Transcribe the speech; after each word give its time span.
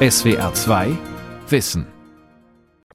SWR 0.00 0.54
2 0.54 0.96
Wissen. 1.48 1.84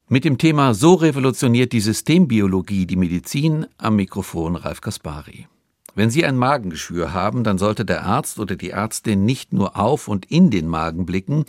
Mit 0.07 0.23
dem 0.23 0.37
Thema 0.37 0.73
So 0.73 0.93
revolutioniert 0.93 1.73
die 1.73 1.81
Systembiologie 1.81 2.85
die 2.85 2.95
Medizin 2.95 3.65
am 3.77 3.97
Mikrofon 3.97 4.55
Ralf 4.55 4.79
Kaspari. 4.79 5.47
Wenn 5.95 6.09
Sie 6.09 6.25
ein 6.25 6.37
Magengeschwür 6.37 7.13
haben, 7.13 7.43
dann 7.43 7.59
sollte 7.59 7.85
der 7.85 8.03
Arzt 8.03 8.39
oder 8.39 8.55
die 8.55 8.71
Ärztin 8.71 9.25
nicht 9.25 9.53
nur 9.53 9.77
auf 9.77 10.07
und 10.07 10.25
in 10.25 10.49
den 10.49 10.67
Magen 10.67 11.05
blicken, 11.05 11.45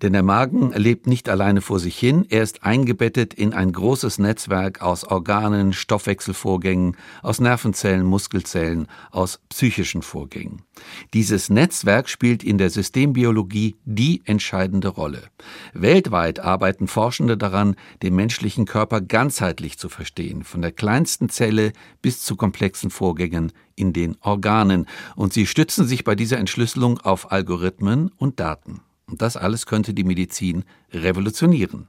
denn 0.00 0.12
der 0.12 0.22
Magen 0.22 0.72
lebt 0.76 1.08
nicht 1.08 1.28
alleine 1.28 1.60
vor 1.60 1.80
sich 1.80 1.98
hin, 1.98 2.24
er 2.30 2.44
ist 2.44 2.62
eingebettet 2.62 3.34
in 3.34 3.52
ein 3.52 3.72
großes 3.72 4.18
Netzwerk 4.18 4.80
aus 4.80 5.02
Organen, 5.02 5.72
Stoffwechselvorgängen, 5.72 6.96
aus 7.22 7.40
Nervenzellen, 7.40 8.04
Muskelzellen, 8.06 8.86
aus 9.10 9.40
psychischen 9.48 10.02
Vorgängen. 10.02 10.62
Dieses 11.12 11.50
Netzwerk 11.50 12.08
spielt 12.08 12.44
in 12.44 12.58
der 12.58 12.70
Systembiologie 12.70 13.76
die 13.84 14.22
entscheidende 14.24 14.88
Rolle. 14.88 15.24
Weltweit 15.74 16.38
arbeiten 16.38 16.86
Forschende 16.86 17.36
daran, 17.36 17.74
den 18.02 18.14
menschlichen 18.14 18.66
Körper 18.66 19.00
ganzheitlich 19.00 19.78
zu 19.78 19.88
verstehen, 19.88 20.44
von 20.44 20.62
der 20.62 20.72
kleinsten 20.72 21.28
Zelle 21.28 21.72
bis 22.02 22.22
zu 22.22 22.36
komplexen 22.36 22.90
Vorgängen 22.90 23.52
in 23.80 23.92
den 23.92 24.16
Organen, 24.20 24.86
und 25.16 25.32
sie 25.32 25.46
stützen 25.46 25.86
sich 25.86 26.04
bei 26.04 26.14
dieser 26.14 26.38
Entschlüsselung 26.38 26.98
auf 26.98 27.32
Algorithmen 27.32 28.10
und 28.18 28.38
Daten. 28.38 28.80
Und 29.06 29.22
das 29.22 29.36
alles 29.36 29.66
könnte 29.66 29.94
die 29.94 30.04
Medizin 30.04 30.64
revolutionieren. 30.92 31.88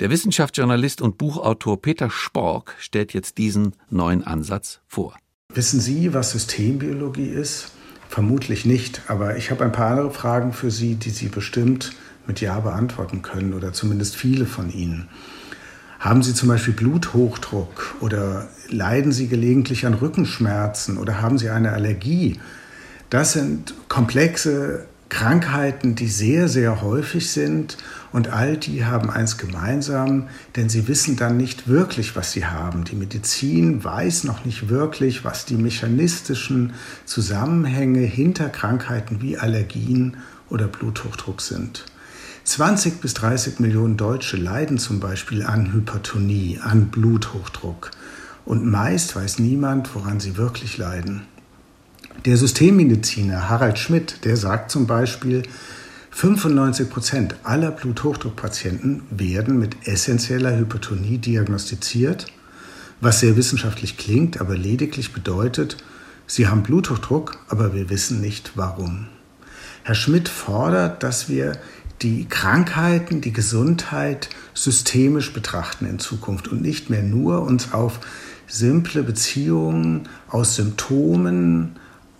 Der 0.00 0.10
Wissenschaftsjournalist 0.10 1.00
und 1.00 1.18
Buchautor 1.18 1.80
Peter 1.80 2.10
Spork 2.10 2.76
stellt 2.78 3.14
jetzt 3.14 3.38
diesen 3.38 3.74
neuen 3.90 4.24
Ansatz 4.24 4.80
vor. 4.86 5.16
Wissen 5.54 5.80
Sie, 5.80 6.14
was 6.14 6.32
Systembiologie 6.32 7.28
ist? 7.28 7.72
Vermutlich 8.08 8.64
nicht, 8.64 9.02
aber 9.08 9.36
ich 9.36 9.50
habe 9.50 9.64
ein 9.64 9.72
paar 9.72 9.90
andere 9.90 10.10
Fragen 10.10 10.52
für 10.52 10.70
Sie, 10.70 10.96
die 10.96 11.10
Sie 11.10 11.28
bestimmt 11.28 11.92
mit 12.26 12.40
Ja 12.40 12.60
beantworten 12.60 13.22
können 13.22 13.54
oder 13.54 13.72
zumindest 13.72 14.16
viele 14.16 14.46
von 14.46 14.70
Ihnen. 14.70 15.08
Haben 16.02 16.24
Sie 16.24 16.34
zum 16.34 16.48
Beispiel 16.48 16.74
Bluthochdruck 16.74 17.94
oder 18.00 18.48
leiden 18.68 19.12
Sie 19.12 19.28
gelegentlich 19.28 19.86
an 19.86 19.94
Rückenschmerzen 19.94 20.98
oder 20.98 21.22
haben 21.22 21.38
Sie 21.38 21.48
eine 21.48 21.70
Allergie? 21.70 22.40
Das 23.08 23.34
sind 23.34 23.72
komplexe 23.88 24.86
Krankheiten, 25.10 25.94
die 25.94 26.08
sehr, 26.08 26.48
sehr 26.48 26.82
häufig 26.82 27.30
sind 27.30 27.76
und 28.10 28.32
all 28.32 28.56
die 28.56 28.84
haben 28.84 29.10
eins 29.10 29.38
gemeinsam, 29.38 30.26
denn 30.56 30.68
sie 30.68 30.88
wissen 30.88 31.14
dann 31.14 31.36
nicht 31.36 31.68
wirklich, 31.68 32.16
was 32.16 32.32
sie 32.32 32.46
haben. 32.46 32.82
Die 32.82 32.96
Medizin 32.96 33.84
weiß 33.84 34.24
noch 34.24 34.44
nicht 34.44 34.70
wirklich, 34.70 35.24
was 35.24 35.44
die 35.44 35.54
mechanistischen 35.54 36.72
Zusammenhänge 37.04 38.00
hinter 38.00 38.48
Krankheiten 38.48 39.22
wie 39.22 39.38
Allergien 39.38 40.16
oder 40.50 40.66
Bluthochdruck 40.66 41.42
sind. 41.42 41.84
20 42.44 43.00
bis 43.00 43.14
30 43.14 43.60
Millionen 43.60 43.96
Deutsche 43.96 44.36
leiden 44.36 44.78
zum 44.78 44.98
Beispiel 44.98 45.44
an 45.44 45.72
Hypertonie, 45.72 46.58
an 46.62 46.88
Bluthochdruck. 46.88 47.92
Und 48.44 48.66
meist 48.66 49.14
weiß 49.14 49.38
niemand, 49.38 49.94
woran 49.94 50.18
sie 50.18 50.36
wirklich 50.36 50.76
leiden. 50.76 51.22
Der 52.24 52.36
Systemmediziner 52.36 53.48
Harald 53.48 53.78
Schmidt, 53.78 54.24
der 54.24 54.36
sagt 54.36 54.72
zum 54.72 54.88
Beispiel, 54.88 55.44
95 56.10 56.90
Prozent 56.90 57.36
aller 57.44 57.70
Bluthochdruckpatienten 57.70 59.02
werden 59.10 59.58
mit 59.58 59.86
essentieller 59.86 60.56
Hypertonie 60.56 61.18
diagnostiziert, 61.18 62.26
was 63.00 63.20
sehr 63.20 63.36
wissenschaftlich 63.36 63.96
klingt, 63.96 64.40
aber 64.40 64.56
lediglich 64.56 65.12
bedeutet, 65.12 65.76
sie 66.26 66.48
haben 66.48 66.64
Bluthochdruck, 66.64 67.38
aber 67.48 67.72
wir 67.72 67.88
wissen 67.88 68.20
nicht 68.20 68.52
warum. 68.56 69.06
Herr 69.84 69.96
Schmidt 69.96 70.28
fordert, 70.28 71.02
dass 71.02 71.28
wir 71.28 71.58
die 72.02 72.26
Krankheiten, 72.28 73.20
die 73.20 73.32
Gesundheit 73.32 74.28
systemisch 74.54 75.32
betrachten 75.32 75.86
in 75.86 75.98
Zukunft 75.98 76.48
und 76.48 76.62
nicht 76.62 76.90
mehr 76.90 77.02
nur 77.02 77.42
uns 77.42 77.72
auf 77.72 78.00
simple 78.46 79.02
Beziehungen 79.02 80.08
aus 80.28 80.56
Symptomen 80.56 81.76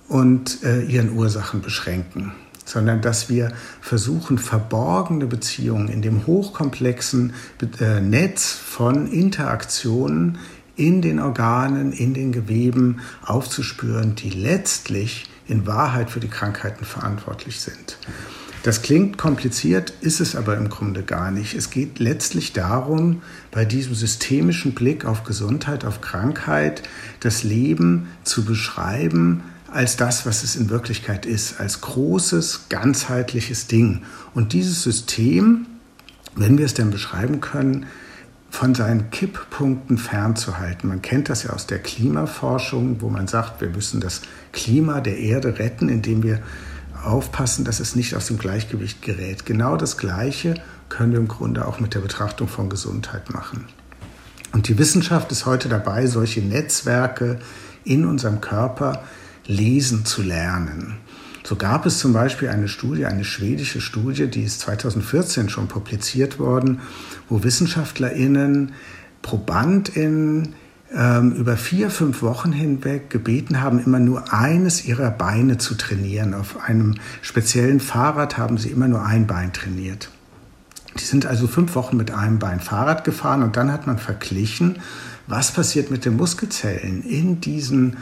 und 0.08 0.62
äh, 0.62 0.82
ihren 0.82 1.12
Ursachen 1.12 1.62
beschränken, 1.62 2.32
sondern 2.64 3.02
dass 3.02 3.28
wir 3.28 3.52
versuchen, 3.80 4.38
verborgene 4.38 5.26
Beziehungen 5.26 5.88
in 5.88 6.02
dem 6.02 6.26
hochkomplexen 6.26 7.32
äh, 7.80 8.00
Netz 8.00 8.52
von 8.52 9.06
Interaktionen 9.06 10.38
in 10.76 11.02
den 11.02 11.18
Organen, 11.20 11.92
in 11.92 12.14
den 12.14 12.32
Geweben 12.32 13.00
aufzuspüren, 13.24 14.14
die 14.14 14.30
letztlich 14.30 15.26
in 15.46 15.66
Wahrheit 15.66 16.10
für 16.10 16.20
die 16.20 16.28
Krankheiten 16.28 16.84
verantwortlich 16.84 17.60
sind. 17.60 17.98
Das 18.62 18.82
klingt 18.82 19.18
kompliziert, 19.18 19.92
ist 20.02 20.20
es 20.20 20.36
aber 20.36 20.56
im 20.56 20.68
Grunde 20.68 21.02
gar 21.02 21.32
nicht. 21.32 21.54
Es 21.54 21.70
geht 21.70 21.98
letztlich 21.98 22.52
darum, 22.52 23.22
bei 23.50 23.64
diesem 23.64 23.94
systemischen 23.94 24.72
Blick 24.72 25.04
auf 25.04 25.24
Gesundheit, 25.24 25.84
auf 25.84 26.00
Krankheit, 26.00 26.82
das 27.20 27.42
Leben 27.42 28.08
zu 28.22 28.44
beschreiben 28.44 29.42
als 29.72 29.96
das, 29.96 30.26
was 30.26 30.44
es 30.44 30.54
in 30.54 30.70
Wirklichkeit 30.70 31.26
ist, 31.26 31.58
als 31.58 31.80
großes, 31.80 32.66
ganzheitliches 32.68 33.66
Ding. 33.66 34.02
Und 34.34 34.52
dieses 34.52 34.82
System, 34.82 35.66
wenn 36.36 36.58
wir 36.58 36.66
es 36.66 36.74
denn 36.74 36.90
beschreiben 36.90 37.40
können, 37.40 37.86
von 38.50 38.74
seinen 38.74 39.10
Kipppunkten 39.10 39.96
fernzuhalten. 39.96 40.86
Man 40.90 41.00
kennt 41.00 41.30
das 41.30 41.44
ja 41.44 41.50
aus 41.50 41.66
der 41.66 41.78
Klimaforschung, 41.78 43.00
wo 43.00 43.08
man 43.08 43.26
sagt, 43.26 43.62
wir 43.62 43.70
müssen 43.70 43.98
das 43.98 44.20
Klima 44.52 45.00
der 45.00 45.16
Erde 45.16 45.58
retten, 45.58 45.88
indem 45.88 46.22
wir 46.22 46.42
aufpassen, 47.04 47.64
dass 47.64 47.80
es 47.80 47.96
nicht 47.96 48.14
aus 48.14 48.26
dem 48.26 48.38
Gleichgewicht 48.38 49.02
gerät. 49.02 49.46
Genau 49.46 49.76
das 49.76 49.96
Gleiche 49.96 50.54
können 50.88 51.12
wir 51.12 51.18
im 51.18 51.28
Grunde 51.28 51.66
auch 51.66 51.80
mit 51.80 51.94
der 51.94 52.00
Betrachtung 52.00 52.48
von 52.48 52.68
Gesundheit 52.68 53.32
machen. 53.32 53.66
Und 54.52 54.68
die 54.68 54.78
Wissenschaft 54.78 55.32
ist 55.32 55.46
heute 55.46 55.68
dabei, 55.68 56.06
solche 56.06 56.42
Netzwerke 56.42 57.38
in 57.84 58.04
unserem 58.04 58.40
Körper 58.40 59.02
lesen 59.46 60.04
zu 60.04 60.22
lernen. 60.22 60.98
So 61.44 61.56
gab 61.56 61.86
es 61.86 61.98
zum 61.98 62.12
Beispiel 62.12 62.48
eine 62.48 62.68
Studie, 62.68 63.06
eine 63.06 63.24
schwedische 63.24 63.80
Studie, 63.80 64.28
die 64.28 64.44
ist 64.44 64.60
2014 64.60 65.48
schon 65.48 65.66
publiziert 65.66 66.38
worden, 66.38 66.80
wo 67.28 67.42
WissenschaftlerInnen 67.42 68.72
ProbandInnen 69.22 70.54
ähm, 70.94 71.32
über 71.32 71.56
vier, 71.56 71.90
fünf 71.90 72.22
Wochen 72.22 72.52
hinweg 72.52 73.10
gebeten 73.10 73.60
haben, 73.60 73.82
immer 73.82 73.98
nur 73.98 74.32
eines 74.32 74.84
ihrer 74.84 75.10
Beine 75.10 75.58
zu 75.58 75.74
trainieren. 75.74 76.34
Auf 76.34 76.60
einem 76.64 76.94
speziellen 77.22 77.80
Fahrrad 77.80 78.38
haben 78.38 78.58
sie 78.58 78.70
immer 78.70 78.88
nur 78.88 79.04
ein 79.04 79.26
Bein 79.26 79.52
trainiert. 79.52 80.10
Die 80.98 81.04
sind 81.04 81.24
also 81.24 81.46
fünf 81.46 81.74
Wochen 81.74 81.96
mit 81.96 82.10
einem 82.10 82.38
Bein 82.38 82.60
Fahrrad 82.60 83.04
gefahren 83.04 83.42
und 83.42 83.56
dann 83.56 83.72
hat 83.72 83.86
man 83.86 83.98
verglichen, 83.98 84.80
was 85.26 85.52
passiert 85.52 85.90
mit 85.90 86.04
den 86.04 86.16
Muskelzellen 86.16 87.02
in 87.02 87.40
diesen 87.40 87.96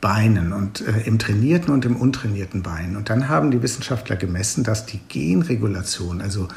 Beinen 0.00 0.52
und 0.52 0.80
äh, 0.80 1.02
im 1.06 1.20
trainierten 1.20 1.72
und 1.72 1.84
im 1.84 1.94
untrainierten 1.94 2.62
Bein. 2.62 2.96
Und 2.96 3.08
dann 3.08 3.28
haben 3.28 3.52
die 3.52 3.62
Wissenschaftler 3.62 4.16
gemessen, 4.16 4.64
dass 4.64 4.84
die 4.84 4.98
Genregulation, 5.08 6.20
also 6.20 6.48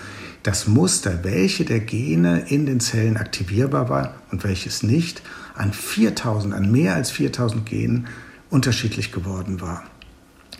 das 0.41 0.67
Muster, 0.67 1.23
welche 1.23 1.63
der 1.63 1.79
Gene 1.79 2.45
in 2.49 2.65
den 2.65 2.79
Zellen 2.79 3.17
aktivierbar 3.17 3.87
war 3.87 4.15
und 4.31 4.43
welches 4.43 4.81
nicht, 4.81 5.21
an 5.55 5.73
4000, 5.73 6.53
an 6.53 6.71
mehr 6.71 6.95
als 6.95 7.11
4000 7.11 7.65
Genen 7.65 8.07
unterschiedlich 8.49 9.11
geworden 9.11 9.61
war. 9.61 9.83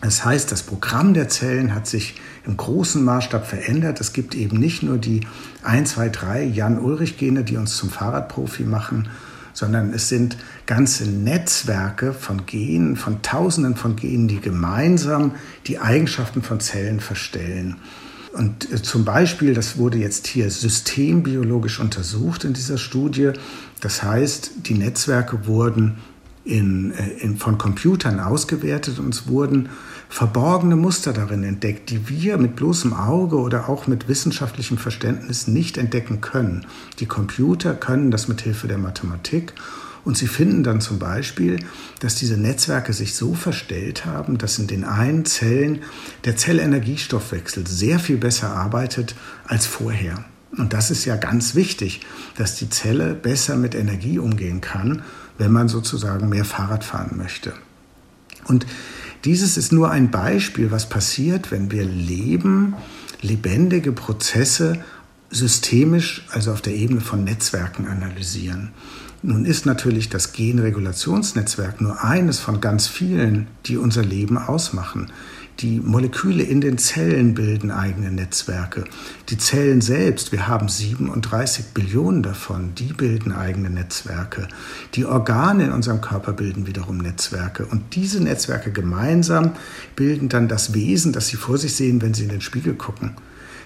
Das 0.02 0.24
heißt, 0.24 0.52
das 0.52 0.62
Programm 0.62 1.14
der 1.14 1.28
Zellen 1.28 1.74
hat 1.74 1.86
sich 1.86 2.16
im 2.44 2.56
großen 2.56 3.02
Maßstab 3.02 3.46
verändert. 3.46 4.00
Es 4.00 4.12
gibt 4.12 4.34
eben 4.34 4.58
nicht 4.58 4.82
nur 4.82 4.98
die 4.98 5.20
1, 5.62 5.92
2, 5.92 6.08
3 6.10 6.44
Jan-Ulrich-Gene, 6.44 7.44
die 7.44 7.56
uns 7.56 7.76
zum 7.76 7.88
Fahrradprofi 7.88 8.64
machen, 8.64 9.08
sondern 9.54 9.94
es 9.94 10.10
sind 10.10 10.36
ganze 10.66 11.08
Netzwerke 11.08 12.12
von 12.12 12.44
Genen, 12.44 12.96
von 12.96 13.22
Tausenden 13.22 13.74
von 13.74 13.96
Genen, 13.96 14.28
die 14.28 14.40
gemeinsam 14.40 15.32
die 15.66 15.78
Eigenschaften 15.78 16.42
von 16.42 16.60
Zellen 16.60 17.00
verstellen. 17.00 17.76
Und 18.36 18.70
äh, 18.70 18.82
zum 18.82 19.06
Beispiel, 19.06 19.54
das 19.54 19.78
wurde 19.78 19.96
jetzt 19.96 20.26
hier 20.26 20.50
systembiologisch 20.50 21.80
untersucht 21.80 22.44
in 22.44 22.52
dieser 22.52 22.76
Studie. 22.76 23.32
Das 23.80 24.02
heißt, 24.02 24.52
die 24.66 24.74
Netzwerke 24.74 25.46
wurden 25.46 25.98
in, 26.44 26.92
äh, 26.92 27.08
in, 27.20 27.36
von 27.36 27.58
Computern 27.58 28.20
ausgewertet 28.20 28.98
und 28.98 29.14
es 29.14 29.28
wurden 29.28 29.68
verborgene 30.08 30.76
Muster 30.76 31.12
darin 31.12 31.42
entdeckt, 31.42 31.90
die 31.90 32.08
wir 32.08 32.38
mit 32.38 32.56
bloßem 32.56 32.92
Auge 32.92 33.36
oder 33.36 33.68
auch 33.68 33.86
mit 33.86 34.08
wissenschaftlichem 34.08 34.78
Verständnis 34.78 35.48
nicht 35.48 35.76
entdecken 35.76 36.20
können. 36.20 36.66
Die 37.00 37.06
Computer 37.06 37.74
können 37.74 38.10
das 38.10 38.28
mit 38.28 38.40
Hilfe 38.40 38.68
der 38.68 38.78
Mathematik 38.78 39.52
und 40.04 40.16
sie 40.16 40.28
finden 40.28 40.62
dann 40.62 40.80
zum 40.80 41.00
Beispiel, 41.00 41.58
dass 41.98 42.14
diese 42.14 42.36
Netzwerke 42.36 42.92
sich 42.92 43.16
so 43.16 43.34
verstellt 43.34 44.06
haben, 44.06 44.38
dass 44.38 44.60
in 44.60 44.68
den 44.68 44.84
einen 44.84 45.24
Zellen 45.24 45.82
der 46.24 46.36
Zellenergiestoffwechsel 46.36 47.66
sehr 47.66 47.98
viel 47.98 48.16
besser 48.16 48.50
arbeitet 48.50 49.16
als 49.46 49.66
vorher. 49.66 50.24
Und 50.58 50.72
das 50.72 50.90
ist 50.90 51.04
ja 51.04 51.16
ganz 51.16 51.54
wichtig, 51.54 52.00
dass 52.36 52.56
die 52.56 52.70
Zelle 52.70 53.14
besser 53.14 53.56
mit 53.56 53.74
Energie 53.74 54.18
umgehen 54.18 54.60
kann, 54.60 55.02
wenn 55.38 55.52
man 55.52 55.68
sozusagen 55.68 56.28
mehr 56.28 56.44
Fahrrad 56.44 56.84
fahren 56.84 57.16
möchte. 57.16 57.52
Und 58.44 58.66
Dieses 59.26 59.56
ist 59.56 59.72
nur 59.72 59.90
ein 59.90 60.12
Beispiel, 60.12 60.70
was 60.70 60.88
passiert, 60.88 61.50
wenn 61.50 61.72
wir 61.72 61.84
Leben, 61.84 62.76
lebendige 63.22 63.90
Prozesse 63.90 64.78
systemisch, 65.30 66.24
also 66.30 66.52
auf 66.52 66.60
der 66.60 66.76
Ebene 66.76 67.00
von 67.00 67.24
Netzwerken 67.24 67.88
analysieren. 67.88 68.70
Nun 69.22 69.44
ist 69.44 69.66
natürlich 69.66 70.10
das 70.10 70.32
Genregulationsnetzwerk 70.32 71.80
nur 71.80 72.04
eines 72.04 72.38
von 72.38 72.60
ganz 72.60 72.86
vielen, 72.86 73.48
die 73.64 73.76
unser 73.76 74.04
Leben 74.04 74.38
ausmachen. 74.38 75.10
Die 75.60 75.80
Moleküle 75.80 76.42
in 76.42 76.60
den 76.60 76.76
Zellen 76.76 77.32
bilden 77.32 77.70
eigene 77.70 78.10
Netzwerke. 78.10 78.84
Die 79.30 79.38
Zellen 79.38 79.80
selbst, 79.80 80.30
wir 80.30 80.48
haben 80.48 80.68
37 80.68 81.68
Billionen 81.72 82.22
davon, 82.22 82.74
die 82.74 82.92
bilden 82.92 83.32
eigene 83.32 83.70
Netzwerke. 83.70 84.48
Die 84.92 85.06
Organe 85.06 85.64
in 85.64 85.72
unserem 85.72 86.02
Körper 86.02 86.34
bilden 86.34 86.66
wiederum 86.66 86.98
Netzwerke. 86.98 87.64
Und 87.64 87.94
diese 87.94 88.22
Netzwerke 88.22 88.70
gemeinsam 88.70 89.52
bilden 89.94 90.28
dann 90.28 90.46
das 90.46 90.74
Wesen, 90.74 91.14
das 91.14 91.28
Sie 91.28 91.38
vor 91.38 91.56
sich 91.56 91.74
sehen, 91.74 92.02
wenn 92.02 92.12
Sie 92.12 92.24
in 92.24 92.28
den 92.28 92.42
Spiegel 92.42 92.74
gucken. 92.74 93.12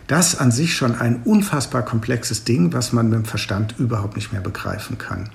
Das 0.07 0.39
an 0.39 0.53
sich 0.53 0.77
schon 0.77 0.95
ein 0.95 1.23
unfassbar 1.25 1.83
komplexes 1.83 2.45
Ding, 2.45 2.73
was 2.73 2.93
man 2.93 3.09
mit 3.09 3.19
dem 3.19 3.25
Verstand 3.25 3.75
überhaupt 3.79 4.15
nicht 4.15 4.31
mehr 4.31 4.43
begreifen 4.43 4.97
kann. 4.97 5.29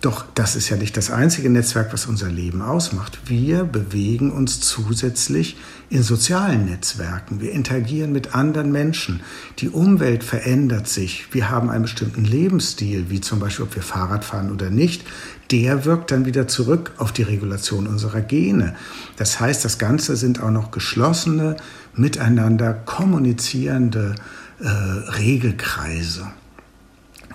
Doch 0.00 0.24
das 0.34 0.56
ist 0.56 0.70
ja 0.70 0.78
nicht 0.78 0.96
das 0.96 1.10
einzige 1.10 1.50
Netzwerk, 1.50 1.92
was 1.92 2.06
unser 2.06 2.30
Leben 2.30 2.62
ausmacht. 2.62 3.18
Wir 3.26 3.64
bewegen 3.64 4.32
uns 4.32 4.60
zusätzlich 4.60 5.58
in 5.90 6.02
sozialen 6.02 6.64
Netzwerken. 6.64 7.42
Wir 7.42 7.52
interagieren 7.52 8.10
mit 8.10 8.34
anderen 8.34 8.72
Menschen. 8.72 9.20
Die 9.58 9.68
Umwelt 9.68 10.24
verändert 10.24 10.88
sich. 10.88 11.26
Wir 11.32 11.50
haben 11.50 11.68
einen 11.68 11.82
bestimmten 11.82 12.24
Lebensstil, 12.24 13.10
wie 13.10 13.20
zum 13.20 13.40
Beispiel, 13.40 13.66
ob 13.66 13.74
wir 13.74 13.82
Fahrrad 13.82 14.24
fahren 14.24 14.50
oder 14.50 14.70
nicht. 14.70 15.04
Der 15.50 15.84
wirkt 15.84 16.12
dann 16.12 16.24
wieder 16.24 16.48
zurück 16.48 16.92
auf 16.96 17.12
die 17.12 17.22
Regulation 17.22 17.86
unserer 17.86 18.22
Gene. 18.22 18.74
Das 19.18 19.38
heißt, 19.38 19.66
das 19.66 19.78
Ganze 19.78 20.16
sind 20.16 20.42
auch 20.42 20.50
noch 20.50 20.70
geschlossene, 20.70 21.56
miteinander 21.94 22.72
kommunizierende 22.72 24.14
äh, 24.60 24.66
Regelkreise. 24.66 26.26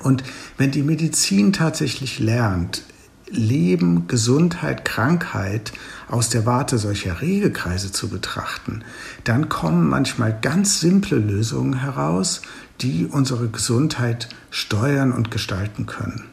Und 0.06 0.24
wenn 0.60 0.70
die 0.70 0.84
Medizin 0.84 1.52
tatsächlich 1.52 2.20
lernt, 2.20 2.84
Leben, 3.28 4.08
Gesundheit, 4.08 4.86
Krankheit 4.86 5.74
aus 6.08 6.30
der 6.30 6.46
Warte 6.46 6.78
solcher 6.78 7.22
Regelkreise 7.22 7.92
zu 7.92 8.08
betrachten, 8.08 8.84
dann 9.24 9.50
kommen 9.50 9.90
manchmal 9.90 10.38
ganz 10.40 10.80
simple 10.80 11.18
Lösungen 11.18 11.80
heraus, 11.80 12.44
die 12.82 13.08
unsere 13.08 13.48
Gesundheit 13.48 14.30
steuern 14.52 15.12
und 15.12 15.32
gestalten 15.32 15.88
können. 15.88 16.26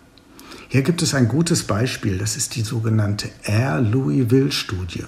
Hier 0.68 0.82
gibt 0.82 1.00
es 1.00 1.14
ein 1.14 1.28
gutes 1.28 1.62
Beispiel, 1.62 2.18
das 2.18 2.36
ist 2.36 2.56
die 2.56 2.62
sogenannte 2.64 3.30
Air-Louisville-Studie. 3.44 5.06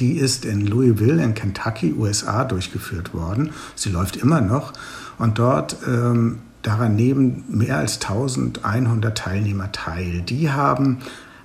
Die 0.00 0.14
ist 0.14 0.44
in 0.44 0.66
Louisville 0.66 1.22
in 1.22 1.34
Kentucky, 1.34 1.92
USA, 1.92 2.42
durchgeführt 2.42 3.14
worden. 3.14 3.50
Sie 3.76 3.90
läuft 3.90 4.16
immer 4.16 4.40
noch. 4.40 4.72
Und 5.18 5.38
dort 5.38 5.76
ähm, 5.86 6.40
Daran 6.62 6.94
nehmen 6.96 7.44
mehr 7.48 7.78
als 7.78 8.00
1100 8.00 9.18
Teilnehmer 9.18 9.72
teil. 9.72 10.22
Die 10.22 10.50
haben 10.50 10.98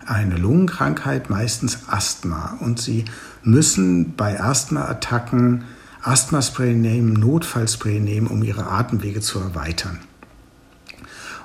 eine 0.06 0.38
Lungenkrankheit, 0.38 1.30
meistens 1.30 1.88
Asthma. 1.88 2.58
Und 2.60 2.80
sie 2.80 3.06
müssen 3.44 4.16
bei 4.16 4.40
Asthma-Attacken 4.40 5.64
Asthmaspray 6.04 6.74
nehmen, 6.74 7.14
Notfallspray 7.14 8.00
nehmen, 8.00 8.28
um 8.28 8.44
ihre 8.44 8.68
Atemwege 8.68 9.20
zu 9.20 9.40
erweitern. 9.40 10.00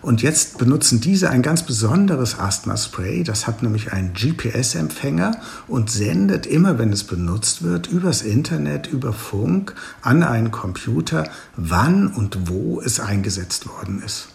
Und 0.02 0.20
jetzt 0.20 0.58
benutzen 0.58 1.00
diese 1.00 1.30
ein 1.30 1.42
ganz 1.42 1.62
besonderes 1.62 2.36
Asthma-Spray. 2.36 3.22
Das 3.22 3.46
hat 3.46 3.62
nämlich 3.62 3.92
einen 3.92 4.14
GPS-Empfänger 4.14 5.36
und 5.68 5.90
sendet 5.90 6.44
immer, 6.44 6.76
wenn 6.78 6.92
es 6.92 7.04
benutzt 7.04 7.62
wird, 7.62 7.86
übers 7.86 8.22
Internet, 8.22 8.88
über 8.88 9.12
Funk 9.12 9.74
an 10.02 10.24
einen 10.24 10.50
Computer, 10.50 11.30
wann 11.56 12.08
und 12.08 12.48
wo 12.48 12.80
es 12.80 12.98
eingesetzt 12.98 13.68
worden 13.68 14.02
ist. 14.04 14.26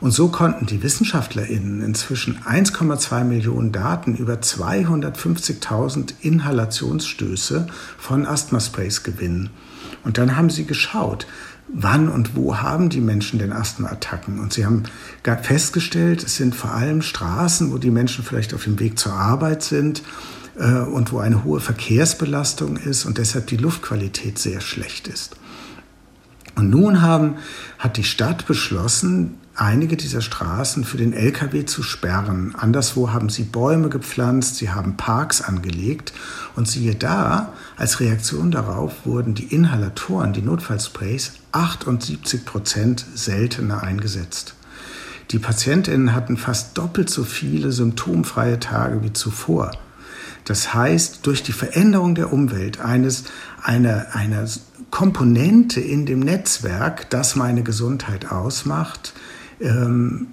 Und 0.00 0.12
so 0.12 0.28
konnten 0.28 0.64
die 0.64 0.82
WissenschaftlerInnen 0.82 1.82
inzwischen 1.82 2.38
1,2 2.38 3.24
Millionen 3.24 3.72
Daten 3.72 4.14
über 4.14 4.34
250.000 4.34 6.14
Inhalationsstöße 6.20 7.66
von 7.98 8.24
Asthma-Sprays 8.24 9.02
gewinnen. 9.02 9.50
Und 10.04 10.16
dann 10.16 10.36
haben 10.36 10.50
sie 10.50 10.64
geschaut, 10.64 11.26
wann 11.72 12.08
und 12.08 12.34
wo 12.34 12.58
haben 12.58 12.88
die 12.88 13.00
Menschen 13.00 13.38
denn 13.38 13.52
Asthmaattacken. 13.52 14.40
Und 14.40 14.52
sie 14.52 14.64
haben 14.64 14.84
festgestellt, 15.42 16.24
es 16.24 16.36
sind 16.36 16.54
vor 16.54 16.72
allem 16.72 17.02
Straßen, 17.02 17.72
wo 17.72 17.78
die 17.78 17.90
Menschen 17.90 18.24
vielleicht 18.24 18.54
auf 18.54 18.64
dem 18.64 18.78
Weg 18.80 18.98
zur 18.98 19.12
Arbeit 19.12 19.62
sind 19.62 20.02
äh, 20.58 20.80
und 20.80 21.12
wo 21.12 21.18
eine 21.18 21.44
hohe 21.44 21.60
Verkehrsbelastung 21.60 22.76
ist 22.76 23.04
und 23.04 23.18
deshalb 23.18 23.46
die 23.46 23.56
Luftqualität 23.56 24.38
sehr 24.38 24.60
schlecht 24.60 25.08
ist. 25.08 25.36
Und 26.56 26.70
nun 26.70 27.02
haben, 27.02 27.36
hat 27.78 27.96
die 27.96 28.04
Stadt 28.04 28.46
beschlossen, 28.46 29.34
einige 29.58 29.96
dieser 29.96 30.22
Straßen 30.22 30.84
für 30.84 30.96
den 30.96 31.12
Lkw 31.12 31.64
zu 31.66 31.82
sperren. 31.82 32.54
Anderswo 32.56 33.12
haben 33.12 33.28
sie 33.28 33.42
Bäume 33.42 33.88
gepflanzt, 33.88 34.56
sie 34.56 34.70
haben 34.70 34.96
Parks 34.96 35.42
angelegt 35.42 36.12
und 36.54 36.68
siehe 36.68 36.94
da, 36.94 37.52
als 37.76 38.00
Reaktion 38.00 38.50
darauf 38.50 39.04
wurden 39.04 39.34
die 39.34 39.54
Inhalatoren, 39.54 40.32
die 40.32 40.42
Notfallsprays, 40.42 41.32
78 41.52 42.44
Prozent 42.44 43.04
seltener 43.14 43.82
eingesetzt. 43.82 44.54
Die 45.32 45.38
Patientinnen 45.38 46.14
hatten 46.14 46.36
fast 46.36 46.78
doppelt 46.78 47.10
so 47.10 47.24
viele 47.24 47.72
symptomfreie 47.72 48.60
Tage 48.60 49.02
wie 49.02 49.12
zuvor. 49.12 49.72
Das 50.44 50.72
heißt, 50.72 51.26
durch 51.26 51.42
die 51.42 51.52
Veränderung 51.52 52.14
der 52.14 52.32
Umwelt 52.32 52.80
eines, 52.80 53.24
einer, 53.62 54.14
einer 54.14 54.46
Komponente 54.90 55.80
in 55.80 56.06
dem 56.06 56.20
Netzwerk, 56.20 57.10
das 57.10 57.36
meine 57.36 57.62
Gesundheit 57.62 58.30
ausmacht, 58.30 59.12
ähm, 59.60 60.28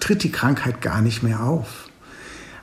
tritt 0.00 0.22
die 0.22 0.32
Krankheit 0.32 0.80
gar 0.80 1.02
nicht 1.02 1.22
mehr 1.22 1.42
auf. 1.42 1.88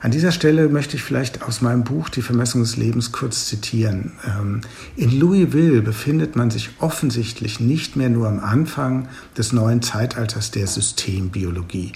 An 0.00 0.10
dieser 0.10 0.32
Stelle 0.32 0.68
möchte 0.68 0.96
ich 0.96 1.02
vielleicht 1.04 1.42
aus 1.44 1.60
meinem 1.60 1.84
Buch 1.84 2.08
Die 2.08 2.22
Vermessung 2.22 2.62
des 2.62 2.76
Lebens 2.76 3.12
kurz 3.12 3.46
zitieren. 3.46 4.12
Ähm, 4.26 4.60
in 4.96 5.16
Louisville 5.16 5.80
befindet 5.80 6.34
man 6.34 6.50
sich 6.50 6.70
offensichtlich 6.80 7.60
nicht 7.60 7.94
mehr 7.94 8.10
nur 8.10 8.26
am 8.26 8.40
Anfang 8.40 9.08
des 9.38 9.52
neuen 9.52 9.80
Zeitalters 9.80 10.50
der 10.50 10.66
Systembiologie. 10.66 11.92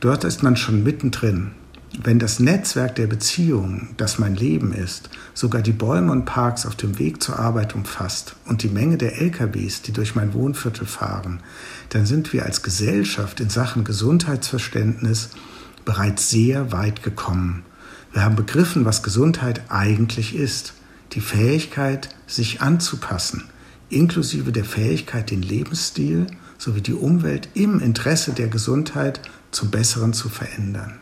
Dort 0.00 0.24
ist 0.24 0.42
man 0.42 0.56
schon 0.56 0.82
mittendrin. 0.82 1.52
Wenn 1.98 2.20
das 2.20 2.38
Netzwerk 2.38 2.94
der 2.94 3.08
Beziehungen, 3.08 3.94
das 3.96 4.20
mein 4.20 4.36
Leben 4.36 4.72
ist, 4.72 5.10
sogar 5.34 5.60
die 5.60 5.72
Bäume 5.72 6.12
und 6.12 6.24
Parks 6.24 6.64
auf 6.64 6.76
dem 6.76 7.00
Weg 7.00 7.20
zur 7.20 7.40
Arbeit 7.40 7.74
umfasst 7.74 8.36
und 8.46 8.62
die 8.62 8.68
Menge 8.68 8.96
der 8.96 9.20
LKWs, 9.20 9.82
die 9.82 9.92
durch 9.92 10.14
mein 10.14 10.32
Wohnviertel 10.32 10.86
fahren, 10.86 11.40
dann 11.88 12.06
sind 12.06 12.32
wir 12.32 12.46
als 12.46 12.62
Gesellschaft 12.62 13.40
in 13.40 13.50
Sachen 13.50 13.82
Gesundheitsverständnis 13.82 15.30
bereits 15.84 16.30
sehr 16.30 16.70
weit 16.70 17.02
gekommen. 17.02 17.64
Wir 18.12 18.22
haben 18.22 18.36
begriffen, 18.36 18.84
was 18.84 19.02
Gesundheit 19.02 19.62
eigentlich 19.68 20.36
ist. 20.36 20.74
Die 21.12 21.20
Fähigkeit, 21.20 22.14
sich 22.28 22.60
anzupassen, 22.60 23.44
inklusive 23.88 24.52
der 24.52 24.64
Fähigkeit, 24.64 25.32
den 25.32 25.42
Lebensstil 25.42 26.28
sowie 26.56 26.82
die 26.82 26.94
Umwelt 26.94 27.48
im 27.54 27.80
Interesse 27.80 28.32
der 28.32 28.46
Gesundheit 28.46 29.20
zum 29.50 29.72
Besseren 29.72 30.12
zu 30.12 30.28
verändern. 30.28 30.99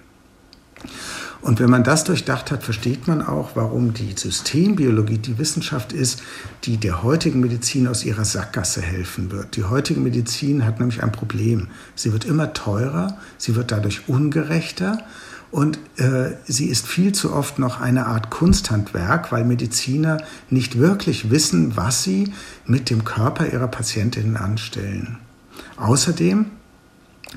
Und 1.41 1.61
wenn 1.61 1.71
man 1.71 1.85
das 1.85 2.05
durchdacht 2.05 2.51
hat, 2.51 2.65
versteht 2.65 3.07
man 3.07 3.23
auch, 3.23 3.51
warum 3.55 3.95
die 3.95 4.13
Systembiologie 4.17 5.19
die 5.19 5.39
Wissenschaft 5.39 5.93
ist, 5.93 6.23
die 6.65 6.79
der 6.79 7.03
heutigen 7.03 7.41
Medizin 7.41 7.87
aus 7.87 8.05
ihrer 8.05 8.25
Sackgasse 8.25 8.83
helfen 8.83 9.31
wird. 9.31 9.57
Die 9.57 9.65
heutige 9.65 10.01
Medizin 10.01 10.65
hat 10.65 10.81
nämlich 10.81 11.03
ein 11.03 11.13
Problem. 11.13 11.69
Sie 11.95 12.13
wird 12.13 12.25
immer 12.25 12.53
teurer, 12.55 13.19
sie 13.39 13.55
wird 13.55 13.71
dadurch 13.71 14.09
ungerechter 14.09 14.99
und 15.51 15.79
äh, 15.97 16.33
sie 16.45 16.67
ist 16.67 16.87
viel 16.87 17.13
zu 17.13 17.33
oft 17.33 17.59
noch 17.59 17.81
eine 17.81 18.07
Art 18.07 18.31
Kunsthandwerk, 18.31 19.33
weil 19.33 19.45
Mediziner 19.45 20.19
nicht 20.51 20.79
wirklich 20.79 21.31
wissen, 21.31 21.77
was 21.77 22.03
sie 22.03 22.33
mit 22.67 22.91
dem 22.91 23.05
Körper 23.05 23.51
ihrer 23.51 23.69
Patientinnen 23.69 24.37
anstellen. 24.37 25.19
Außerdem 25.77 26.47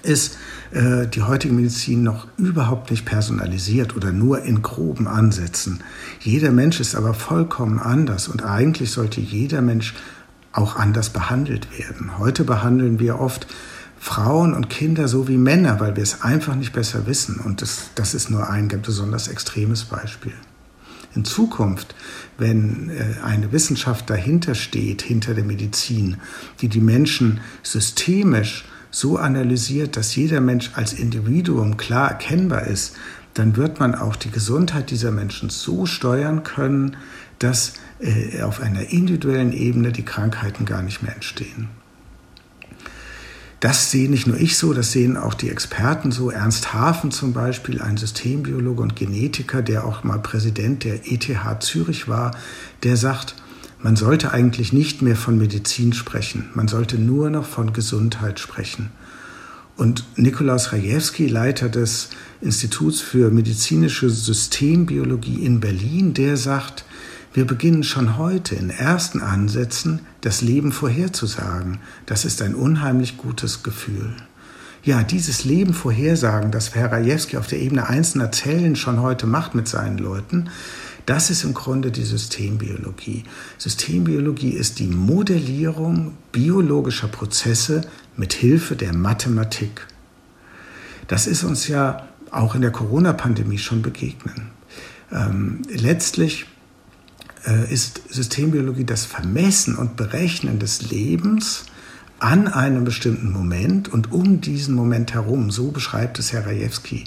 ist 0.04 0.38
äh, 0.72 1.08
die 1.08 1.22
heutige 1.24 1.54
Medizin 1.54 2.04
noch 2.04 2.28
überhaupt 2.38 2.92
nicht 2.92 3.06
personalisiert 3.06 3.96
oder 3.96 4.12
nur 4.12 4.42
in 4.44 4.62
groben 4.62 5.08
Ansätzen. 5.08 5.84
Jeder 6.20 6.52
Mensch 6.52 6.80
ist 6.80 6.96
aber 6.96 7.14
vollkommen 7.14 7.80
anders 7.80 8.28
und 8.28 8.44
eigentlich 8.44 8.92
sollte 8.92 9.22
jeder 9.22 9.62
Mensch 9.62 9.94
auch 10.54 10.76
anders 10.76 11.10
behandelt 11.10 11.68
werden. 11.78 12.18
Heute 12.18 12.44
behandeln 12.44 13.00
wir 13.00 13.20
oft 13.20 13.48
Frauen 14.00 14.54
und 14.54 14.70
Kinder 14.70 15.08
so 15.08 15.28
wie 15.28 15.38
Männer, 15.38 15.80
weil 15.80 15.96
wir 15.96 16.04
es 16.04 16.24
einfach 16.24 16.56
nicht 16.56 16.74
besser 16.74 17.06
wissen. 17.06 17.40
Und 17.40 17.62
das, 17.62 17.92
das 17.96 18.14
ist 18.14 18.32
nur 18.32 18.50
ein 18.50 18.68
besonders 18.68 19.28
extremes 19.28 19.86
Beispiel. 19.86 20.34
In 21.14 21.24
Zukunft, 21.26 21.94
wenn 22.38 22.90
äh, 22.90 23.22
eine 23.24 23.52
Wissenschaft 23.52 24.10
dahinter 24.10 24.56
steht, 24.56 25.02
hinter 25.02 25.34
der 25.34 25.44
Medizin, 25.44 26.18
die 26.62 26.68
die 26.68 26.80
Menschen 26.80 27.42
systemisch 27.64 28.66
so 28.92 29.18
analysiert, 29.18 29.98
dass 29.98 30.16
jeder 30.16 30.42
Mensch 30.42 30.72
als 30.76 30.94
Individuum 30.94 31.78
klar 31.78 32.10
erkennbar 32.10 32.68
ist, 32.68 32.96
dann 33.34 33.56
wird 33.56 33.80
man 33.80 33.96
auch 33.96 34.16
die 34.16 34.30
Gesundheit 34.30 34.92
dieser 34.92 35.12
Menschen 35.12 35.50
so 35.50 35.86
steuern 35.86 36.44
können, 36.44 36.98
dass 37.40 37.74
äh, 38.00 38.42
auf 38.42 38.62
einer 38.62 38.90
individuellen 38.90 39.54
Ebene 39.54 39.92
die 39.92 40.04
Krankheiten 40.04 40.66
gar 40.66 40.82
nicht 40.82 41.02
mehr 41.02 41.16
entstehen. 41.16 41.70
Das 43.62 43.92
sehe 43.92 44.10
nicht 44.10 44.26
nur 44.26 44.38
ich 44.38 44.58
so, 44.58 44.74
das 44.74 44.92
sehen 44.92 45.18
auch 45.18 45.36
die 45.36 45.52
Experten 45.52 46.12
so. 46.12 46.32
Ernst 46.32 46.74
Hafen 46.74 47.12
zum 47.12 47.32
Beispiel, 47.32 47.80
ein 47.80 47.96
Systembiologe 47.96 48.82
und 48.82 48.96
Genetiker, 48.96 49.62
der 49.62 49.86
auch 49.86 50.04
mal 50.04 50.18
Präsident 50.18 50.84
der 50.84 51.12
ETH 51.12 51.30
Zürich 51.60 52.08
war, 52.08 52.36
der 52.82 52.98
sagt, 52.98 53.36
man 53.84 53.96
sollte 53.96 54.32
eigentlich 54.32 54.74
nicht 54.74 55.02
mehr 55.02 55.16
von 55.16 55.38
Medizin 55.38 55.94
sprechen, 55.94 56.50
man 56.54 56.68
sollte 56.68 56.98
nur 56.98 57.30
noch 57.30 57.46
von 57.46 57.74
Gesundheit 57.74 58.40
sprechen. 58.40 58.90
Und 59.78 60.04
Nikolaus 60.16 60.74
Rajewski, 60.74 61.28
Leiter 61.28 61.70
des 61.70 62.10
Instituts 62.42 63.02
für 63.02 63.32
medizinische 63.32 64.10
Systembiologie 64.10 65.44
in 65.44 65.60
Berlin, 65.60 66.14
der 66.14 66.38
sagt, 66.38 66.86
wir 67.34 67.46
beginnen 67.46 67.84
schon 67.84 68.18
heute 68.18 68.56
in 68.56 68.70
ersten 68.70 69.22
Ansätzen 69.22 70.02
das 70.20 70.42
Leben 70.42 70.72
vorherzusagen. 70.72 71.80
Das 72.06 72.26
ist 72.26 72.42
ein 72.42 72.56
unheimlich 72.56 73.18
gutes 73.18 73.64
Gefühl. 73.64 74.14
Ja, 74.84 75.04
dieses 75.04 75.46
Leben 75.46 75.74
vorhersagen, 75.74 76.52
das 76.52 76.76
Herr 76.76 76.92
Rajewski 76.92 77.38
auf 77.38 77.48
der 77.48 77.60
Ebene 77.60 77.88
einzelner 77.88 78.32
Zellen 78.32 78.76
schon 78.76 79.00
heute 79.00 79.28
macht 79.28 79.56
mit 79.56 79.68
seinen 79.68 79.98
Leuten, 79.98 80.50
das 81.06 81.30
ist 81.30 81.44
im 81.44 81.54
Grunde 81.54 81.92
die 81.92 82.04
Systembiologie. 82.04 83.24
Systembiologie 83.58 84.52
ist 84.52 84.80
die 84.80 84.88
Modellierung 84.88 86.18
biologischer 86.32 87.08
Prozesse 87.08 87.82
mit 88.16 88.34
Hilfe 88.34 88.76
der 88.76 88.94
Mathematik. 88.94 89.88
Das 91.08 91.28
ist 91.28 91.44
uns 91.44 91.68
ja 91.68 92.08
auch 92.30 92.56
in 92.56 92.62
der 92.62 92.72
Corona-Pandemie 92.72 93.58
schon 93.58 93.82
begegnen. 93.82 94.52
Ähm, 95.12 95.64
letztlich 95.70 96.46
äh, 97.46 97.72
ist 97.72 98.02
Systembiologie 98.10 98.86
das 98.86 99.06
Vermessen 99.06 99.76
und 99.76 99.98
Berechnen 99.98 100.60
des 100.60 100.90
Lebens 100.90 101.66
an 102.20 102.48
einem 102.48 102.84
bestimmten 102.84 103.32
Moment 103.32 103.90
und 103.90 104.12
um 104.12 104.42
diesen 104.42 104.76
Moment 104.76 105.14
herum. 105.14 105.50
So 105.52 105.72
beschreibt 105.72 106.20
es 106.20 106.32
Herr 106.32 106.46
Rajewski. 106.46 107.06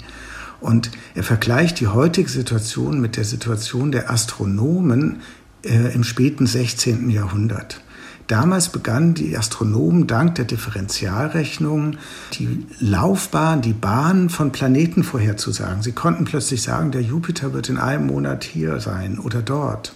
Und 0.65 0.89
er 1.13 1.21
vergleicht 1.21 1.79
die 1.79 1.85
heutige 1.85 2.27
Situation 2.27 2.99
mit 2.99 3.17
der 3.17 3.23
Situation 3.23 3.91
der 3.91 4.09
Astronomen 4.09 5.21
äh, 5.63 5.93
im 5.93 6.03
späten 6.03 6.47
16. 6.47 7.07
Jahrhundert. 7.11 7.81
Damals 8.25 8.69
begannen 8.69 9.13
die 9.13 9.37
Astronomen 9.37 10.07
dank 10.07 10.33
der 10.33 10.45
Differentialrechnung 10.45 11.97
die 12.33 12.65
Laufbahn, 12.79 13.61
die 13.61 13.73
Bahn 13.73 14.29
von 14.29 14.51
Planeten 14.51 15.03
vorherzusagen. 15.03 15.83
Sie 15.83 15.91
konnten 15.91 16.25
plötzlich 16.25 16.63
sagen, 16.63 16.89
der 16.89 17.03
Jupiter 17.03 17.53
wird 17.53 17.69
in 17.69 17.77
einem 17.77 18.07
Monat 18.07 18.43
hier 18.43 18.79
sein 18.79 19.19
oder 19.19 19.43
dort. 19.43 19.93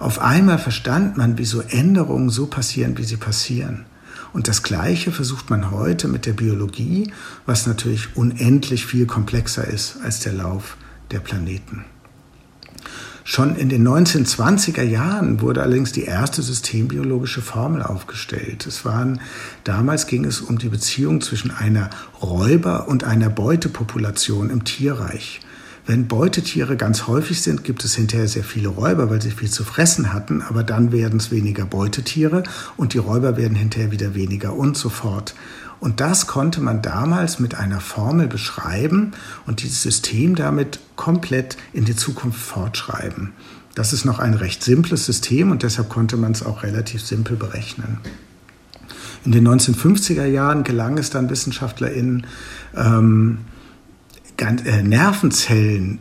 Auf 0.00 0.18
einmal 0.18 0.58
verstand 0.58 1.16
man, 1.16 1.38
wieso 1.38 1.60
Änderungen 1.60 2.30
so 2.30 2.46
passieren, 2.46 2.98
wie 2.98 3.04
sie 3.04 3.16
passieren. 3.16 3.86
Und 4.34 4.48
das 4.48 4.64
Gleiche 4.64 5.12
versucht 5.12 5.48
man 5.48 5.70
heute 5.70 6.08
mit 6.08 6.26
der 6.26 6.32
Biologie, 6.32 7.12
was 7.46 7.68
natürlich 7.68 8.16
unendlich 8.16 8.84
viel 8.84 9.06
komplexer 9.06 9.66
ist 9.66 9.98
als 10.02 10.20
der 10.20 10.32
Lauf 10.32 10.76
der 11.12 11.20
Planeten. 11.20 11.84
Schon 13.22 13.54
in 13.54 13.68
den 13.68 13.86
1920er 13.86 14.82
Jahren 14.82 15.40
wurde 15.40 15.62
allerdings 15.62 15.92
die 15.92 16.02
erste 16.02 16.42
systembiologische 16.42 17.42
Formel 17.42 17.82
aufgestellt. 17.82 18.66
Es 18.66 18.84
waren, 18.84 19.20
damals 19.62 20.08
ging 20.08 20.24
es 20.24 20.40
um 20.40 20.58
die 20.58 20.68
Beziehung 20.68 21.20
zwischen 21.20 21.52
einer 21.52 21.88
Räuber- 22.20 22.88
und 22.88 23.04
einer 23.04 23.30
Beutepopulation 23.30 24.50
im 24.50 24.64
Tierreich. 24.64 25.40
Wenn 25.86 26.08
Beutetiere 26.08 26.78
ganz 26.78 27.06
häufig 27.06 27.42
sind, 27.42 27.62
gibt 27.62 27.84
es 27.84 27.94
hinterher 27.94 28.26
sehr 28.26 28.44
viele 28.44 28.68
Räuber, 28.68 29.10
weil 29.10 29.20
sie 29.20 29.30
viel 29.30 29.50
zu 29.50 29.64
fressen 29.64 30.14
hatten, 30.14 30.40
aber 30.40 30.62
dann 30.62 30.92
werden 30.92 31.18
es 31.18 31.30
weniger 31.30 31.66
Beutetiere 31.66 32.42
und 32.78 32.94
die 32.94 32.98
Räuber 32.98 33.36
werden 33.36 33.54
hinterher 33.54 33.90
wieder 33.90 34.14
weniger 34.14 34.54
und 34.54 34.78
so 34.78 34.88
fort. 34.88 35.34
Und 35.80 36.00
das 36.00 36.26
konnte 36.26 36.62
man 36.62 36.80
damals 36.80 37.38
mit 37.38 37.54
einer 37.56 37.80
Formel 37.80 38.28
beschreiben 38.28 39.12
und 39.44 39.62
dieses 39.62 39.82
System 39.82 40.36
damit 40.36 40.80
komplett 40.96 41.58
in 41.74 41.84
die 41.84 41.96
Zukunft 41.96 42.40
fortschreiben. 42.40 43.32
Das 43.74 43.92
ist 43.92 44.06
noch 44.06 44.20
ein 44.20 44.32
recht 44.32 44.64
simples 44.64 45.04
System 45.04 45.50
und 45.50 45.62
deshalb 45.62 45.90
konnte 45.90 46.16
man 46.16 46.32
es 46.32 46.42
auch 46.42 46.62
relativ 46.62 47.02
simpel 47.02 47.36
berechnen. 47.36 47.98
In 49.26 49.32
den 49.32 49.46
1950er 49.46 50.24
Jahren 50.24 50.64
gelang 50.64 50.96
es 50.96 51.10
dann 51.10 51.28
WissenschaftlerInnen, 51.28 52.26
ähm, 52.74 53.38
äh, 53.38 53.53
Nervenzellen 54.82 56.00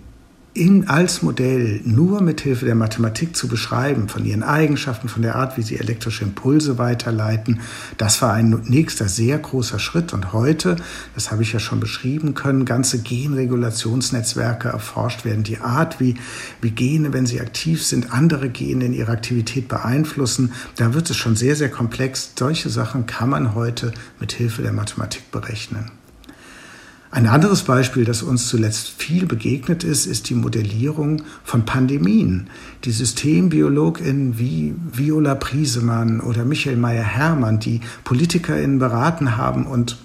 in, 0.53 0.87
als 0.87 1.23
Modell 1.23 1.81
nur 1.83 2.21
mit 2.21 2.41
Hilfe 2.41 2.65
der 2.65 2.75
Mathematik 2.75 3.35
zu 3.35 3.47
beschreiben, 3.47 4.07
von 4.07 4.23
ihren 4.23 4.43
Eigenschaften, 4.43 5.09
von 5.09 5.23
der 5.23 5.35
Art, 5.35 5.57
wie 5.57 5.63
sie 5.63 5.79
elektrische 5.79 6.23
Impulse 6.23 6.77
weiterleiten, 6.77 7.61
das 7.97 8.21
war 8.21 8.33
ein 8.33 8.61
nächster 8.65 9.09
sehr 9.09 9.39
großer 9.39 9.79
Schritt. 9.79 10.13
Und 10.13 10.31
heute, 10.31 10.75
das 11.15 11.31
habe 11.31 11.41
ich 11.41 11.53
ja 11.53 11.59
schon 11.59 11.79
beschrieben, 11.79 12.35
können 12.35 12.65
ganze 12.65 13.01
Genregulationsnetzwerke 13.01 14.69
erforscht 14.69 15.25
werden. 15.25 15.43
Die 15.43 15.57
Art, 15.57 15.99
wie, 15.99 16.15
wie 16.61 16.71
Gene, 16.71 17.13
wenn 17.13 17.25
sie 17.25 17.41
aktiv 17.41 17.83
sind, 17.83 18.13
andere 18.13 18.49
Gene 18.49 18.85
in 18.85 18.93
ihrer 18.93 19.13
Aktivität 19.13 19.67
beeinflussen, 19.67 20.51
da 20.75 20.93
wird 20.93 21.09
es 21.09 21.17
schon 21.17 21.35
sehr, 21.35 21.55
sehr 21.55 21.69
komplex. 21.69 22.33
Solche 22.37 22.69
Sachen 22.69 23.07
kann 23.07 23.29
man 23.29 23.55
heute 23.55 23.91
mit 24.19 24.33
Hilfe 24.33 24.61
der 24.61 24.73
Mathematik 24.73 25.31
berechnen. 25.31 26.02
Ein 27.13 27.27
anderes 27.27 27.61
Beispiel, 27.61 28.05
das 28.05 28.23
uns 28.23 28.47
zuletzt 28.47 28.89
viel 28.97 29.27
begegnet 29.27 29.83
ist, 29.83 30.07
ist 30.07 30.31
die 30.31 30.33
Modellierung 30.33 31.21
von 31.43 31.63
Pandemien. 31.63 32.47
Die 32.85 32.91
Systembiologin 32.91 34.39
wie 34.39 34.73
Viola 34.91 35.35
Priesemann 35.35 36.21
oder 36.21 36.43
Michael 36.43 36.75
Meyer-Hermann, 36.75 37.59
die 37.59 37.81
PolitikerInnen 38.03 38.79
beraten 38.79 39.37
haben 39.37 39.67
und 39.67 39.97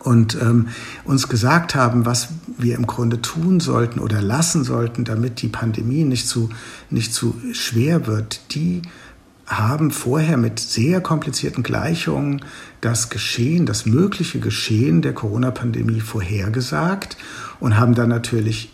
und 0.00 0.36
ähm, 0.40 0.68
uns 1.04 1.28
gesagt 1.28 1.76
haben, 1.76 2.06
was 2.06 2.30
wir 2.58 2.74
im 2.74 2.88
Grunde 2.88 3.22
tun 3.22 3.60
sollten 3.60 4.00
oder 4.00 4.20
lassen 4.20 4.64
sollten, 4.64 5.04
damit 5.04 5.42
die 5.42 5.48
Pandemie 5.48 6.02
nicht 6.02 6.26
zu, 6.26 6.48
nicht 6.90 7.14
zu 7.14 7.36
schwer 7.52 8.08
wird, 8.08 8.40
die 8.52 8.82
haben 9.58 9.90
vorher 9.90 10.36
mit 10.36 10.58
sehr 10.58 11.00
komplizierten 11.00 11.62
Gleichungen 11.62 12.44
das 12.80 13.10
Geschehen, 13.10 13.66
das 13.66 13.86
mögliche 13.86 14.40
Geschehen 14.40 15.02
der 15.02 15.12
Corona-Pandemie 15.12 16.00
vorhergesagt 16.00 17.16
und 17.60 17.78
haben 17.78 17.94
dann 17.94 18.08
natürlich 18.08 18.72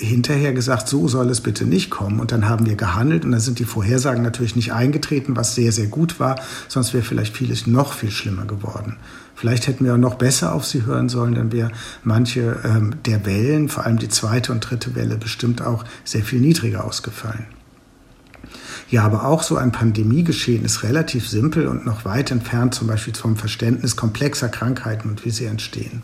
hinterher 0.00 0.52
gesagt, 0.52 0.88
so 0.88 1.08
soll 1.08 1.28
es 1.30 1.40
bitte 1.40 1.64
nicht 1.66 1.90
kommen. 1.90 2.20
Und 2.20 2.32
dann 2.32 2.48
haben 2.48 2.66
wir 2.66 2.76
gehandelt 2.76 3.24
und 3.24 3.32
dann 3.32 3.40
sind 3.40 3.58
die 3.58 3.64
Vorhersagen 3.64 4.22
natürlich 4.22 4.56
nicht 4.56 4.72
eingetreten, 4.72 5.36
was 5.36 5.54
sehr, 5.54 5.72
sehr 5.72 5.86
gut 5.86 6.20
war, 6.20 6.40
sonst 6.68 6.94
wäre 6.94 7.04
vielleicht 7.04 7.36
vieles 7.36 7.66
noch 7.66 7.92
viel 7.92 8.10
schlimmer 8.10 8.46
geworden. 8.46 8.96
Vielleicht 9.34 9.66
hätten 9.66 9.84
wir 9.84 9.94
auch 9.94 9.98
noch 9.98 10.16
besser 10.16 10.54
auf 10.54 10.66
sie 10.66 10.84
hören 10.84 11.08
sollen, 11.08 11.34
dann 11.34 11.52
wäre 11.52 11.70
manche 12.02 12.58
ähm, 12.64 12.94
der 13.06 13.24
Wellen, 13.26 13.68
vor 13.68 13.84
allem 13.84 13.98
die 13.98 14.08
zweite 14.08 14.52
und 14.52 14.60
dritte 14.60 14.94
Welle, 14.94 15.16
bestimmt 15.16 15.62
auch 15.62 15.84
sehr 16.04 16.22
viel 16.22 16.40
niedriger 16.40 16.84
ausgefallen. 16.84 17.46
Ja, 18.90 19.04
aber 19.04 19.24
auch 19.24 19.44
so 19.44 19.56
ein 19.56 19.70
Pandemiegeschehen 19.70 20.64
ist 20.64 20.82
relativ 20.82 21.28
simpel 21.28 21.68
und 21.68 21.86
noch 21.86 22.04
weit 22.04 22.32
entfernt 22.32 22.74
zum 22.74 22.88
Beispiel 22.88 23.14
vom 23.14 23.36
Verständnis 23.36 23.94
komplexer 23.94 24.48
Krankheiten 24.48 25.08
und 25.08 25.24
wie 25.24 25.30
sie 25.30 25.44
entstehen. 25.44 26.02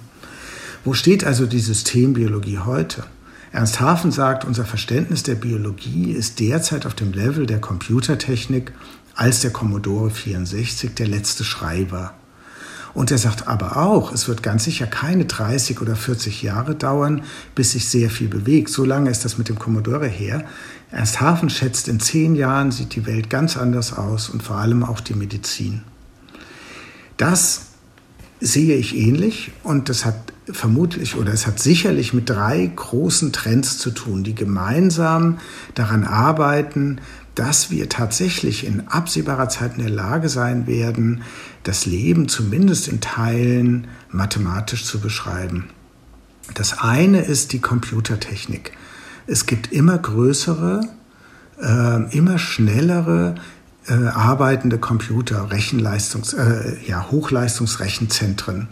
Wo 0.85 0.95
steht 0.95 1.25
also 1.25 1.47
die 1.47 1.59
Systembiologie 1.59 2.61
heute? 2.61 3.02
Ernst 3.50 3.81
Hafen 3.81 4.12
sagt, 4.12 4.45
unser 4.45 4.64
Verständnis 4.64 5.25
der 5.25 5.35
Biologie 5.35 6.12
ist 6.12 6.38
derzeit 6.38 6.87
auf 6.87 6.95
dem 6.95 7.12
Level 7.12 7.47
der 7.47 7.61
Computertechnik, 7.61 8.73
als 9.16 9.40
der 9.40 9.50
Commodore 9.50 10.11
64 10.11 10.95
der 10.95 11.09
letzte 11.09 11.43
Schreiber 11.43 12.14
und 12.96 13.10
er 13.10 13.18
sagt 13.18 13.46
aber 13.46 13.76
auch, 13.76 14.10
es 14.10 14.26
wird 14.26 14.42
ganz 14.42 14.64
sicher 14.64 14.86
keine 14.86 15.26
30 15.26 15.82
oder 15.82 15.96
40 15.96 16.40
Jahre 16.40 16.74
dauern, 16.74 17.24
bis 17.54 17.72
sich 17.72 17.90
sehr 17.90 18.08
viel 18.08 18.26
bewegt. 18.26 18.70
So 18.70 18.86
lange 18.86 19.10
ist 19.10 19.22
das 19.22 19.36
mit 19.36 19.50
dem 19.50 19.58
Commodore 19.58 20.08
her. 20.08 20.46
Erst 20.90 21.20
Hafen 21.20 21.50
schätzt, 21.50 21.88
in 21.88 22.00
zehn 22.00 22.34
Jahren 22.34 22.72
sieht 22.72 22.94
die 22.94 23.04
Welt 23.04 23.28
ganz 23.28 23.58
anders 23.58 23.92
aus 23.92 24.30
und 24.30 24.42
vor 24.42 24.56
allem 24.56 24.82
auch 24.82 25.00
die 25.00 25.12
Medizin. 25.12 25.82
Das 27.18 27.66
sehe 28.40 28.76
ich 28.76 28.96
ähnlich 28.96 29.50
und 29.62 29.90
das 29.90 30.06
hat 30.06 30.32
vermutlich 30.50 31.16
oder 31.16 31.34
es 31.34 31.46
hat 31.46 31.58
sicherlich 31.58 32.14
mit 32.14 32.30
drei 32.30 32.64
großen 32.74 33.30
Trends 33.30 33.76
zu 33.76 33.90
tun, 33.90 34.24
die 34.24 34.34
gemeinsam 34.34 35.36
daran 35.74 36.04
arbeiten, 36.04 37.02
dass 37.36 37.70
wir 37.70 37.90
tatsächlich 37.90 38.66
in 38.66 38.88
absehbarer 38.88 39.50
Zeit 39.50 39.76
in 39.76 39.82
der 39.82 39.90
Lage 39.90 40.30
sein 40.30 40.66
werden, 40.66 41.22
das 41.66 41.85
Leben 41.85 42.28
zumindest 42.28 42.87
in 42.87 43.00
Teilen 43.00 43.88
mathematisch 44.11 44.85
zu 44.85 45.00
beschreiben. 45.00 45.70
Das 46.54 46.78
eine 46.78 47.23
ist 47.23 47.52
die 47.52 47.61
Computertechnik. 47.61 48.73
Es 49.26 49.46
gibt 49.46 49.73
immer 49.73 49.99
größere, 49.99 50.82
äh, 51.61 52.16
immer 52.16 52.38
schnellere 52.38 53.35
äh, 53.88 53.94
arbeitende 53.94 54.78
Computer, 54.78 55.50
Rechenleistungs, 55.50 56.35
äh, 56.35 56.76
ja, 56.87 57.11
Hochleistungsrechenzentren. 57.11 58.68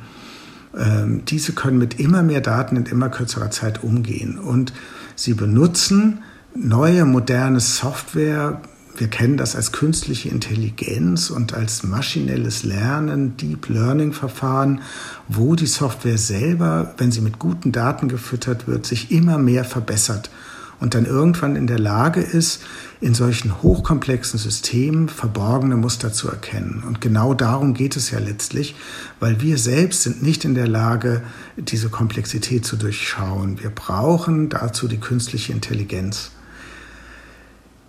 Ähm, 0.76 1.24
diese 1.24 1.52
können 1.52 1.78
mit 1.78 1.98
immer 1.98 2.22
mehr 2.22 2.40
Daten 2.40 2.76
in 2.76 2.86
immer 2.86 3.08
kürzerer 3.08 3.50
Zeit 3.50 3.82
umgehen 3.82 4.38
und 4.38 4.72
sie 5.16 5.34
benutzen 5.34 6.22
neue, 6.54 7.04
moderne 7.04 7.60
Software. 7.60 8.60
Wir 8.96 9.08
kennen 9.08 9.36
das 9.36 9.56
als 9.56 9.72
künstliche 9.72 10.28
Intelligenz 10.28 11.30
und 11.30 11.52
als 11.52 11.82
maschinelles 11.82 12.62
Lernen, 12.62 13.36
Deep 13.36 13.68
Learning 13.68 14.12
Verfahren, 14.12 14.82
wo 15.28 15.56
die 15.56 15.66
Software 15.66 16.18
selber, 16.18 16.94
wenn 16.98 17.10
sie 17.10 17.20
mit 17.20 17.40
guten 17.40 17.72
Daten 17.72 18.08
gefüttert 18.08 18.68
wird, 18.68 18.86
sich 18.86 19.10
immer 19.10 19.36
mehr 19.38 19.64
verbessert 19.64 20.30
und 20.80 20.94
dann 20.94 21.06
irgendwann 21.06 21.56
in 21.56 21.66
der 21.66 21.78
Lage 21.78 22.20
ist, 22.20 22.62
in 23.00 23.14
solchen 23.14 23.62
hochkomplexen 23.62 24.38
Systemen 24.38 25.08
verborgene 25.08 25.76
Muster 25.76 26.12
zu 26.12 26.28
erkennen. 26.28 26.84
Und 26.86 27.00
genau 27.00 27.34
darum 27.34 27.74
geht 27.74 27.96
es 27.96 28.10
ja 28.10 28.18
letztlich, 28.18 28.74
weil 29.18 29.40
wir 29.40 29.58
selbst 29.58 30.02
sind 30.02 30.22
nicht 30.22 30.44
in 30.44 30.54
der 30.54 30.68
Lage, 30.68 31.22
diese 31.56 31.88
Komplexität 31.88 32.64
zu 32.64 32.76
durchschauen. 32.76 33.60
Wir 33.60 33.70
brauchen 33.70 34.50
dazu 34.50 34.86
die 34.86 35.00
künstliche 35.00 35.52
Intelligenz. 35.52 36.30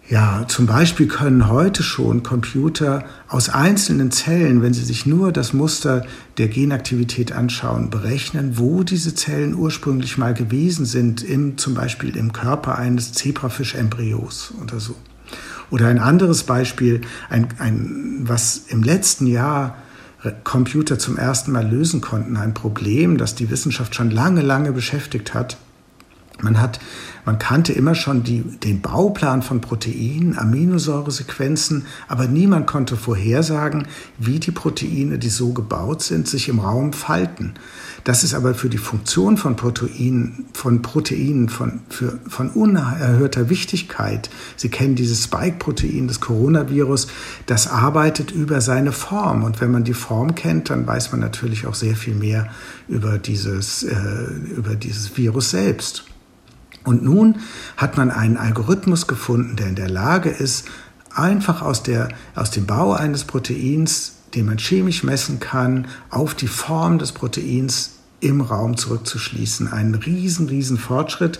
Ja, 0.07 0.45
zum 0.47 0.67
Beispiel 0.67 1.07
können 1.07 1.49
heute 1.49 1.81
schon 1.81 2.21
Computer 2.21 3.05
aus 3.27 3.49
einzelnen 3.49 4.11
Zellen, 4.11 4.61
wenn 4.61 4.73
sie 4.73 4.83
sich 4.83 5.07
nur 5.07 5.31
das 5.31 5.51
Muster 5.51 6.05
der 6.37 6.47
Genaktivität 6.47 7.31
anschauen, 7.31 7.89
berechnen, 7.89 8.59
wo 8.59 8.83
diese 8.83 9.15
Zellen 9.15 9.55
ursprünglich 9.55 10.19
mal 10.19 10.35
gewesen 10.35 10.85
sind, 10.85 11.23
im, 11.23 11.57
zum 11.57 11.73
Beispiel 11.73 12.15
im 12.17 12.33
Körper 12.33 12.77
eines 12.77 13.13
Zebrafisch-Embryos 13.13 14.53
oder 14.61 14.79
so. 14.79 14.95
Oder 15.71 15.87
ein 15.87 15.97
anderes 15.97 16.43
Beispiel, 16.43 17.01
ein, 17.31 17.47
ein, 17.57 18.19
was 18.25 18.57
im 18.67 18.83
letzten 18.83 19.25
Jahr 19.25 19.75
Computer 20.43 20.99
zum 20.99 21.17
ersten 21.17 21.51
Mal 21.51 21.67
lösen 21.67 22.01
konnten, 22.01 22.37
ein 22.37 22.53
Problem, 22.53 23.17
das 23.17 23.33
die 23.33 23.49
Wissenschaft 23.49 23.95
schon 23.95 24.11
lange, 24.11 24.41
lange 24.41 24.71
beschäftigt 24.71 25.33
hat. 25.33 25.57
Man 26.41 26.59
hat 26.59 26.79
man 27.25 27.39
kannte 27.39 27.73
immer 27.73 27.95
schon 27.95 28.23
die, 28.23 28.41
den 28.41 28.81
Bauplan 28.81 29.41
von 29.41 29.61
Proteinen, 29.61 30.37
Aminosäuresequenzen, 30.37 31.85
aber 32.07 32.27
niemand 32.27 32.67
konnte 32.67 32.95
vorhersagen, 32.95 33.87
wie 34.17 34.39
die 34.39 34.51
Proteine, 34.51 35.17
die 35.17 35.29
so 35.29 35.51
gebaut 35.53 36.03
sind, 36.03 36.27
sich 36.27 36.49
im 36.49 36.59
Raum 36.59 36.93
falten. 36.93 37.55
Das 38.03 38.23
ist 38.23 38.35
aber 38.35 38.53
für 38.53 38.69
die 38.69 38.77
Funktion 38.77 39.35
von 39.37 39.55
Proteinen, 39.55 40.45
von 40.53 40.83
Proteinen 40.83 41.49
von, 41.49 41.79
für, 41.89 42.19
von 42.27 42.51
unerhörter 42.51 43.49
Wichtigkeit. 43.49 44.29
Sie 44.55 44.69
kennen 44.69 44.95
dieses 44.95 45.23
Spike-Protein 45.23 46.07
des 46.07 46.21
Coronavirus, 46.21 47.07
das 47.47 47.67
arbeitet 47.67 48.29
über 48.29 48.61
seine 48.61 48.91
Form. 48.91 49.43
Und 49.43 49.59
wenn 49.59 49.71
man 49.71 49.83
die 49.83 49.95
Form 49.95 50.35
kennt, 50.35 50.69
dann 50.69 50.85
weiß 50.85 51.11
man 51.11 51.21
natürlich 51.21 51.65
auch 51.65 51.73
sehr 51.73 51.95
viel 51.95 52.13
mehr 52.13 52.47
über 52.87 53.17
dieses, 53.17 53.81
äh, 53.81 53.95
über 54.55 54.75
dieses 54.75 55.17
Virus 55.17 55.49
selbst. 55.49 56.05
Und 56.85 57.03
nun 57.03 57.39
hat 57.77 57.97
man 57.97 58.11
einen 58.11 58.37
Algorithmus 58.37 59.07
gefunden, 59.07 59.55
der 59.55 59.67
in 59.67 59.75
der 59.75 59.89
Lage 59.89 60.29
ist, 60.29 60.65
einfach 61.13 61.61
aus, 61.61 61.83
der, 61.83 62.09
aus 62.35 62.51
dem 62.51 62.65
Bau 62.65 62.93
eines 62.93 63.23
Proteins, 63.23 64.13
den 64.33 64.45
man 64.45 64.57
chemisch 64.57 65.03
messen 65.03 65.39
kann, 65.39 65.87
auf 66.09 66.35
die 66.35 66.47
Form 66.47 66.99
des 66.99 67.11
Proteins 67.11 67.91
im 68.19 68.41
Raum 68.41 68.77
zurückzuschließen. 68.77 69.71
Ein 69.71 69.95
riesen, 69.95 70.47
riesen 70.47 70.77
Fortschritt, 70.77 71.39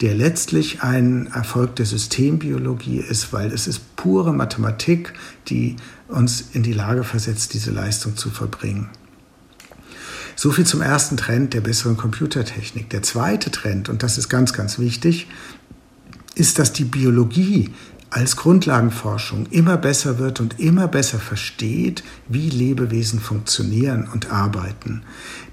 der 0.00 0.14
letztlich 0.14 0.82
ein 0.82 1.28
Erfolg 1.32 1.76
der 1.76 1.86
Systembiologie 1.86 2.98
ist, 2.98 3.32
weil 3.32 3.52
es 3.52 3.66
ist 3.66 3.96
pure 3.96 4.32
Mathematik, 4.32 5.12
die 5.48 5.76
uns 6.08 6.44
in 6.52 6.62
die 6.62 6.72
Lage 6.72 7.04
versetzt, 7.04 7.54
diese 7.54 7.70
Leistung 7.70 8.16
zu 8.16 8.30
verbringen. 8.30 8.90
So 10.36 10.50
viel 10.50 10.66
zum 10.66 10.82
ersten 10.82 11.16
Trend 11.16 11.54
der 11.54 11.60
besseren 11.60 11.96
Computertechnik. 11.96 12.90
Der 12.90 13.02
zweite 13.02 13.50
Trend, 13.50 13.88
und 13.88 14.02
das 14.02 14.18
ist 14.18 14.28
ganz, 14.28 14.52
ganz 14.52 14.78
wichtig, 14.78 15.28
ist, 16.34 16.58
dass 16.58 16.72
die 16.72 16.84
Biologie 16.84 17.70
als 18.12 18.36
Grundlagenforschung 18.36 19.46
immer 19.46 19.78
besser 19.78 20.18
wird 20.18 20.38
und 20.40 20.60
immer 20.60 20.86
besser 20.86 21.18
versteht, 21.18 22.04
wie 22.28 22.50
Lebewesen 22.50 23.20
funktionieren 23.20 24.06
und 24.12 24.30
arbeiten. 24.30 25.02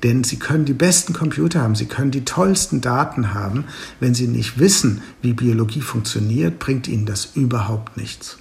Denn 0.04 0.26
sie 0.26 0.38
können 0.38 0.66
die 0.66 0.74
besten 0.74 1.14
Computer 1.14 1.62
haben, 1.62 1.76
sie 1.76 1.86
können 1.86 2.12
die 2.12 2.26
tollsten 2.26 2.82
Daten 2.82 3.34
haben. 3.34 3.64
Wenn 4.02 4.14
sie 4.14 4.28
nicht 4.28 4.60
wissen, 4.60 5.02
wie 5.22 5.34
Biologie 5.34 5.82
funktioniert, 5.82 6.60
bringt 6.60 6.90
ihnen 6.90 7.06
das 7.06 7.30
überhaupt 7.34 7.96
nichts. 7.96 8.38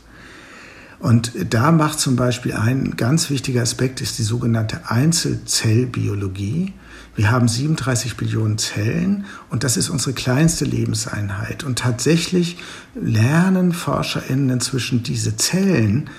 Und 1.00 1.32
da 1.50 1.70
macht 1.70 2.00
zum 2.00 2.16
Beispiel 2.16 2.54
ein 2.54 2.96
ganz 2.96 3.30
wichtiger 3.30 3.62
Aspekt 3.62 4.00
ist 4.00 4.18
die 4.18 4.24
sogenannte 4.24 4.90
Einzelzellbiologie. 4.90 6.72
Wir 7.14 7.30
haben 7.30 7.48
37 7.48 8.16
Billionen 8.16 8.58
Zellen 8.58 9.24
und 9.50 9.64
das 9.64 9.76
ist 9.76 9.90
unsere 9.90 10.12
kleinste 10.12 10.64
Lebenseinheit. 10.64 11.64
Und 11.64 11.78
tatsächlich 11.78 12.58
lernen 12.94 13.72
ForscherInnen 13.72 14.50
inzwischen 14.50 15.02
diese 15.02 15.36
Zellen 15.36 16.10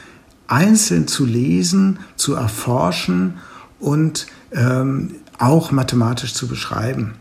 einzeln 0.47 1.07
zu 1.07 1.25
lesen, 1.25 1.99
zu 2.15 2.33
erforschen 2.35 3.35
und 3.79 4.27
ähm, 4.51 5.15
auch 5.37 5.71
mathematisch 5.71 6.33
zu 6.33 6.47
beschreiben. 6.47 7.13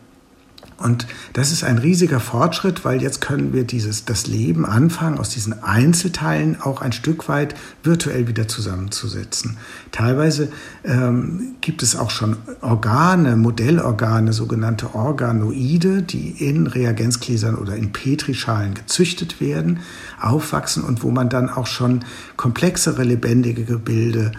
Und 0.79 1.09
das 1.33 1.51
ist 1.51 1.65
ein 1.65 1.79
riesiger 1.79 2.21
Fortschritt, 2.21 2.85
weil 2.85 3.03
jetzt 3.03 3.21
können 3.21 3.53
wir 3.53 3.65
dieses, 3.65 4.05
das 4.05 4.29
Leben 4.29 4.65
anfangen, 4.65 5.19
aus 5.19 5.31
diesen 5.31 5.65
Einzelteilen 5.65 6.61
auch 6.61 6.81
ein 6.81 6.93
Stück 6.93 7.29
weit 7.29 7.57
virtuell 7.83 8.29
wieder 8.29 8.47
zusammenzusetzen. 8.47 9.57
Teilweise 9.91 10.53
ähm, 10.85 11.57
gibt 11.61 11.83
es 11.83 11.97
auch 11.97 12.11
schon 12.11 12.37
Organe, 12.61 13.35
Modellorgane, 13.35 14.33
sogenannte 14.33 14.95
Organoide, 14.95 16.03
die 16.03 16.31
in 16.31 16.69
Reagenzgläsern 16.69 17.57
oder 17.57 17.75
in 17.75 17.93
Petrischalen 17.93 18.75
gezüchtet 18.75 19.41
werden, 19.41 19.81
aufwachsen 20.21 20.85
und 20.85 21.03
wo 21.03 21.11
man 21.11 21.29
dann 21.29 21.51
auch 21.51 21.67
schon 21.67 22.05
komplexere 22.37 23.03
lebendige 23.03 23.65
Gebilde 23.65 24.31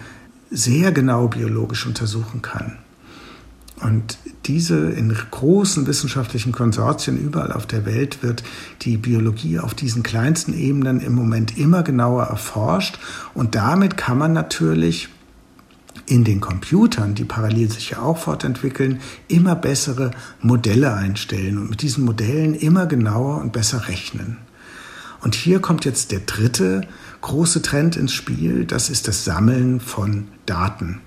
sehr 0.50 0.90
genau 0.90 1.28
biologisch 1.28 1.86
untersuchen 1.86 2.40
kann. 2.40 2.78
Und 3.82 4.18
diese 4.50 4.90
in 4.90 5.14
großen 5.30 5.86
wissenschaftlichen 5.86 6.50
Konsortien 6.50 7.16
überall 7.16 7.52
auf 7.52 7.66
der 7.66 7.86
Welt 7.86 8.20
wird 8.24 8.42
die 8.82 8.96
Biologie 8.96 9.60
auf 9.60 9.74
diesen 9.74 10.02
kleinsten 10.02 10.54
Ebenen 10.54 11.00
im 11.00 11.14
Moment 11.14 11.56
immer 11.56 11.84
genauer 11.84 12.24
erforscht. 12.24 12.98
Und 13.32 13.54
damit 13.54 13.96
kann 13.96 14.18
man 14.18 14.32
natürlich 14.32 15.08
in 16.06 16.24
den 16.24 16.40
Computern, 16.40 17.14
die 17.14 17.24
parallel 17.24 17.70
sich 17.70 17.90
ja 17.90 18.00
auch 18.00 18.18
fortentwickeln, 18.18 19.00
immer 19.28 19.54
bessere 19.54 20.10
Modelle 20.40 20.94
einstellen 20.94 21.56
und 21.56 21.70
mit 21.70 21.82
diesen 21.82 22.04
Modellen 22.04 22.54
immer 22.56 22.86
genauer 22.86 23.40
und 23.40 23.52
besser 23.52 23.86
rechnen. 23.86 24.38
Und 25.20 25.36
hier 25.36 25.60
kommt 25.60 25.84
jetzt 25.84 26.10
der 26.10 26.20
dritte 26.20 26.80
große 27.20 27.62
Trend 27.62 27.96
ins 27.96 28.12
Spiel, 28.12 28.64
das 28.64 28.90
ist 28.90 29.06
das 29.06 29.24
Sammeln 29.24 29.78
von 29.78 30.26
Daten. 30.44 31.00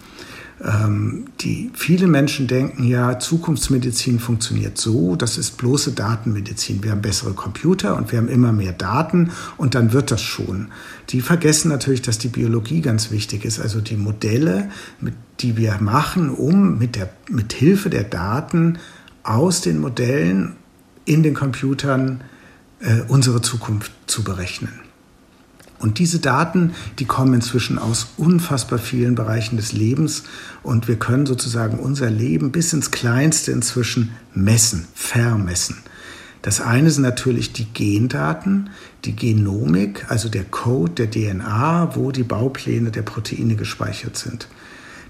Ähm, 0.63 1.26
die 1.41 1.71
viele 1.73 2.08
Menschen 2.08 2.47
denken 2.47 2.86
ja, 2.86 3.19
Zukunftsmedizin 3.19 4.19
funktioniert 4.19 4.78
so, 4.78 5.17
das 5.17 5.38
ist 5.38 5.58
bloße 5.58 5.91
Datenmedizin. 5.91 6.84
Wir 6.84 6.91
haben 6.91 7.02
bessere 7.02 7.34
Computer 7.34 7.97
und 7.97 8.12
wir 8.12 8.19
haben 8.19 8.30
immer 8.30 8.54
mehr 8.54 8.71
Daten 8.71 9.32
und 9.58 9.76
dann 9.76 9.91
wird 9.91 10.10
das 10.10 10.21
schon. 10.21 10.69
Die 11.10 11.19
vergessen 11.19 11.67
natürlich, 11.67 12.02
dass 12.02 12.17
die 12.17 12.30
Biologie 12.30 12.82
ganz 12.82 13.12
wichtig 13.12 13.43
ist, 13.43 13.60
also 13.60 13.82
die 13.82 13.97
Modelle, 13.97 14.69
mit, 15.02 15.15
die 15.41 15.58
wir 15.58 15.78
machen, 15.82 16.30
um 16.30 16.78
mit, 16.78 16.95
der, 16.95 17.10
mit 17.30 17.52
Hilfe 17.52 17.89
der 17.89 18.04
Daten 18.04 18.78
aus 19.23 19.60
den 19.60 19.82
Modellen 19.82 20.56
in 21.04 21.23
den 21.23 21.34
Computern 21.34 22.21
äh, 22.80 23.02
unsere 23.10 23.41
Zukunft 23.41 23.91
zu 24.08 24.23
berechnen. 24.23 24.83
Und 25.84 26.00
diese 26.00 26.19
Daten, 26.19 26.72
die 27.00 27.04
kommen 27.04 27.34
inzwischen 27.34 27.78
aus 27.78 28.13
unfassbar 28.15 28.80
vielen 28.80 29.15
Bereichen 29.15 29.58
des 29.58 29.74
Lebens 29.74 30.24
und 30.63 30.88
wir 30.88 30.96
können 30.96 31.26
sozusagen 31.26 31.78
unser 31.78 32.10
Leben 32.10 32.54
bis 32.54 32.72
ins 32.72 32.89
Kleinste 32.89 33.52
inzwischen 33.52 34.13
messen, 34.34 34.88
vermessen. 34.96 35.76
Das 36.41 36.62
eine 36.62 36.89
sind 36.89 37.04
natürlich 37.04 37.52
die 37.52 37.65
Gendaten, 37.65 38.69
die 39.04 39.13
Genomik, 39.13 40.06
also 40.08 40.30
der 40.30 40.46
Code 40.46 41.06
der 41.06 41.12
DNA, 41.12 41.98
wo 41.98 42.13
die 42.13 42.24
Baupläne 42.24 42.89
der 42.89 43.02
Proteine 43.02 43.58
gespeichert 43.58 44.15
sind. 44.15 44.48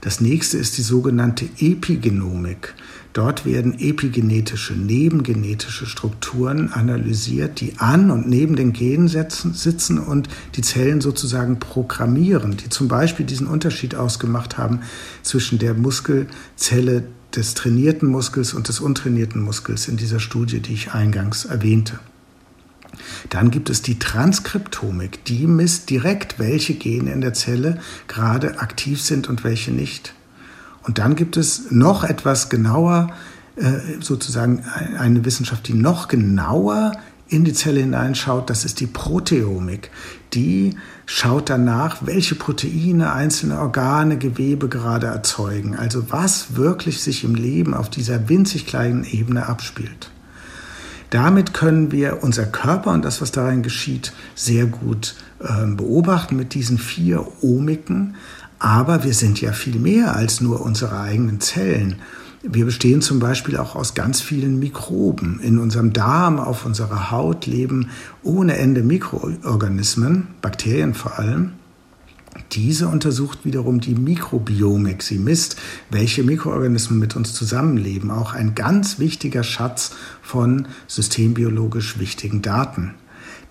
Das 0.01 0.21
nächste 0.21 0.57
ist 0.57 0.79
die 0.79 0.81
sogenannte 0.81 1.45
Epigenomik. 1.59 2.73
Dort 3.13 3.45
werden 3.45 3.79
epigenetische, 3.79 4.73
nebengenetische 4.73 5.85
Strukturen 5.85 6.73
analysiert, 6.73 7.61
die 7.61 7.77
an 7.77 8.09
und 8.09 8.27
neben 8.27 8.55
den 8.55 8.73
Genen 8.73 9.07
sitzen 9.07 9.99
und 9.99 10.29
die 10.55 10.61
Zellen 10.61 10.99
sozusagen 10.99 11.59
programmieren, 11.59 12.57
die 12.57 12.69
zum 12.69 12.87
Beispiel 12.87 13.27
diesen 13.27 13.45
Unterschied 13.45 13.93
ausgemacht 13.93 14.57
haben 14.57 14.81
zwischen 15.21 15.59
der 15.59 15.75
Muskelzelle 15.75 17.03
des 17.35 17.53
trainierten 17.53 18.09
Muskels 18.09 18.53
und 18.55 18.67
des 18.67 18.79
untrainierten 18.79 19.41
Muskels 19.41 19.87
in 19.87 19.97
dieser 19.97 20.19
Studie, 20.19 20.59
die 20.59 20.73
ich 20.73 20.93
eingangs 20.93 21.45
erwähnte. 21.45 21.99
Dann 23.29 23.51
gibt 23.51 23.69
es 23.69 23.83
die 23.83 23.99
Transkriptomik, 23.99 25.23
die 25.25 25.45
misst 25.45 25.89
direkt, 25.91 26.39
welche 26.39 26.73
Gene 26.73 27.11
in 27.11 27.21
der 27.21 27.33
Zelle 27.33 27.79
gerade 28.07 28.59
aktiv 28.59 29.01
sind 29.01 29.29
und 29.29 29.43
welche 29.43 29.71
nicht. 29.71 30.13
Und 30.83 30.97
dann 30.97 31.15
gibt 31.15 31.37
es 31.37 31.71
noch 31.71 32.03
etwas 32.03 32.49
genauer, 32.49 33.11
äh, 33.55 34.01
sozusagen 34.01 34.63
eine 34.97 35.25
Wissenschaft, 35.25 35.67
die 35.67 35.73
noch 35.73 36.07
genauer 36.07 36.93
in 37.33 37.45
die 37.45 37.53
Zelle 37.53 37.79
hineinschaut, 37.79 38.49
das 38.49 38.63
ist 38.63 38.79
die 38.79 38.87
Proteomik. 38.87 39.89
Die 40.33 40.77
schaut 41.05 41.49
danach, 41.49 42.05
welche 42.05 42.35
Proteine 42.35 43.13
einzelne 43.13 43.59
Organe, 43.59 44.17
Gewebe 44.17 44.69
gerade 44.69 45.07
erzeugen. 45.07 45.75
Also 45.75 46.11
was 46.11 46.55
wirklich 46.55 47.01
sich 47.01 47.23
im 47.23 47.35
Leben 47.35 47.73
auf 47.73 47.89
dieser 47.89 48.29
winzig 48.29 48.67
kleinen 48.67 49.03
Ebene 49.03 49.47
abspielt. 49.47 50.11
Damit 51.09 51.53
können 51.53 51.91
wir 51.91 52.23
unser 52.23 52.45
Körper 52.45 52.91
und 52.91 53.05
das, 53.05 53.21
was 53.21 53.31
darin 53.31 53.61
geschieht, 53.61 54.13
sehr 54.35 54.65
gut 54.65 55.15
äh, 55.39 55.67
beobachten 55.67 56.35
mit 56.35 56.53
diesen 56.53 56.77
vier 56.77 57.25
Omiken. 57.41 58.15
Aber 58.63 59.03
wir 59.03 59.13
sind 59.13 59.41
ja 59.41 59.51
viel 59.51 59.77
mehr 59.77 60.15
als 60.15 60.39
nur 60.39 60.61
unsere 60.61 60.97
eigenen 60.97 61.41
Zellen. 61.41 61.97
Wir 62.43 62.63
bestehen 62.63 63.01
zum 63.01 63.19
Beispiel 63.19 63.57
auch 63.57 63.75
aus 63.75 63.93
ganz 63.93 64.21
vielen 64.21 64.57
Mikroben. 64.57 65.41
In 65.41 65.59
unserem 65.59 65.91
Darm, 65.91 66.39
auf 66.39 66.65
unserer 66.65 67.11
Haut 67.11 67.45
leben 67.45 67.89
ohne 68.21 68.55
Ende 68.55 68.81
Mikroorganismen, 68.81 70.29
Bakterien 70.41 70.93
vor 70.93 71.19
allem. 71.19 71.51
Diese 72.53 72.87
untersucht 72.87 73.43
wiederum 73.43 73.81
die 73.81 73.95
Mikrobiomik. 73.95 75.03
Sie 75.03 75.19
misst, 75.19 75.57
welche 75.89 76.23
Mikroorganismen 76.23 76.99
mit 76.99 77.17
uns 77.17 77.33
zusammenleben. 77.33 78.11
Auch 78.11 78.33
ein 78.33 78.55
ganz 78.55 78.97
wichtiger 78.97 79.43
Schatz 79.43 79.91
von 80.21 80.69
systembiologisch 80.87 81.99
wichtigen 81.99 82.41
Daten. 82.41 82.93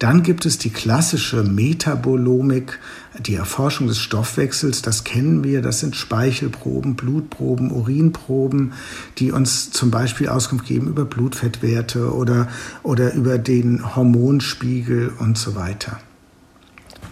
Dann 0.02 0.24
gibt 0.24 0.46
es 0.46 0.58
die 0.58 0.70
klassische 0.70 1.44
Metabolomik, 1.44 2.80
die 3.20 3.36
Erforschung 3.36 3.86
des 3.86 4.00
Stoffwechsels. 4.00 4.82
Das 4.82 5.04
kennen 5.04 5.44
wir. 5.44 5.62
Das 5.62 5.78
sind 5.78 5.94
Speichelproben, 5.94 6.96
Blutproben, 6.96 7.70
Urinproben, 7.70 8.72
die 9.18 9.30
uns 9.30 9.70
zum 9.70 9.92
Beispiel 9.92 10.28
Auskunft 10.28 10.66
geben 10.66 10.88
über 10.88 11.04
Blutfettwerte 11.04 12.12
oder, 12.12 12.48
oder 12.82 13.14
über 13.14 13.38
den 13.38 13.94
Hormonspiegel 13.94 15.12
und 15.20 15.38
so 15.38 15.54
weiter. 15.54 16.00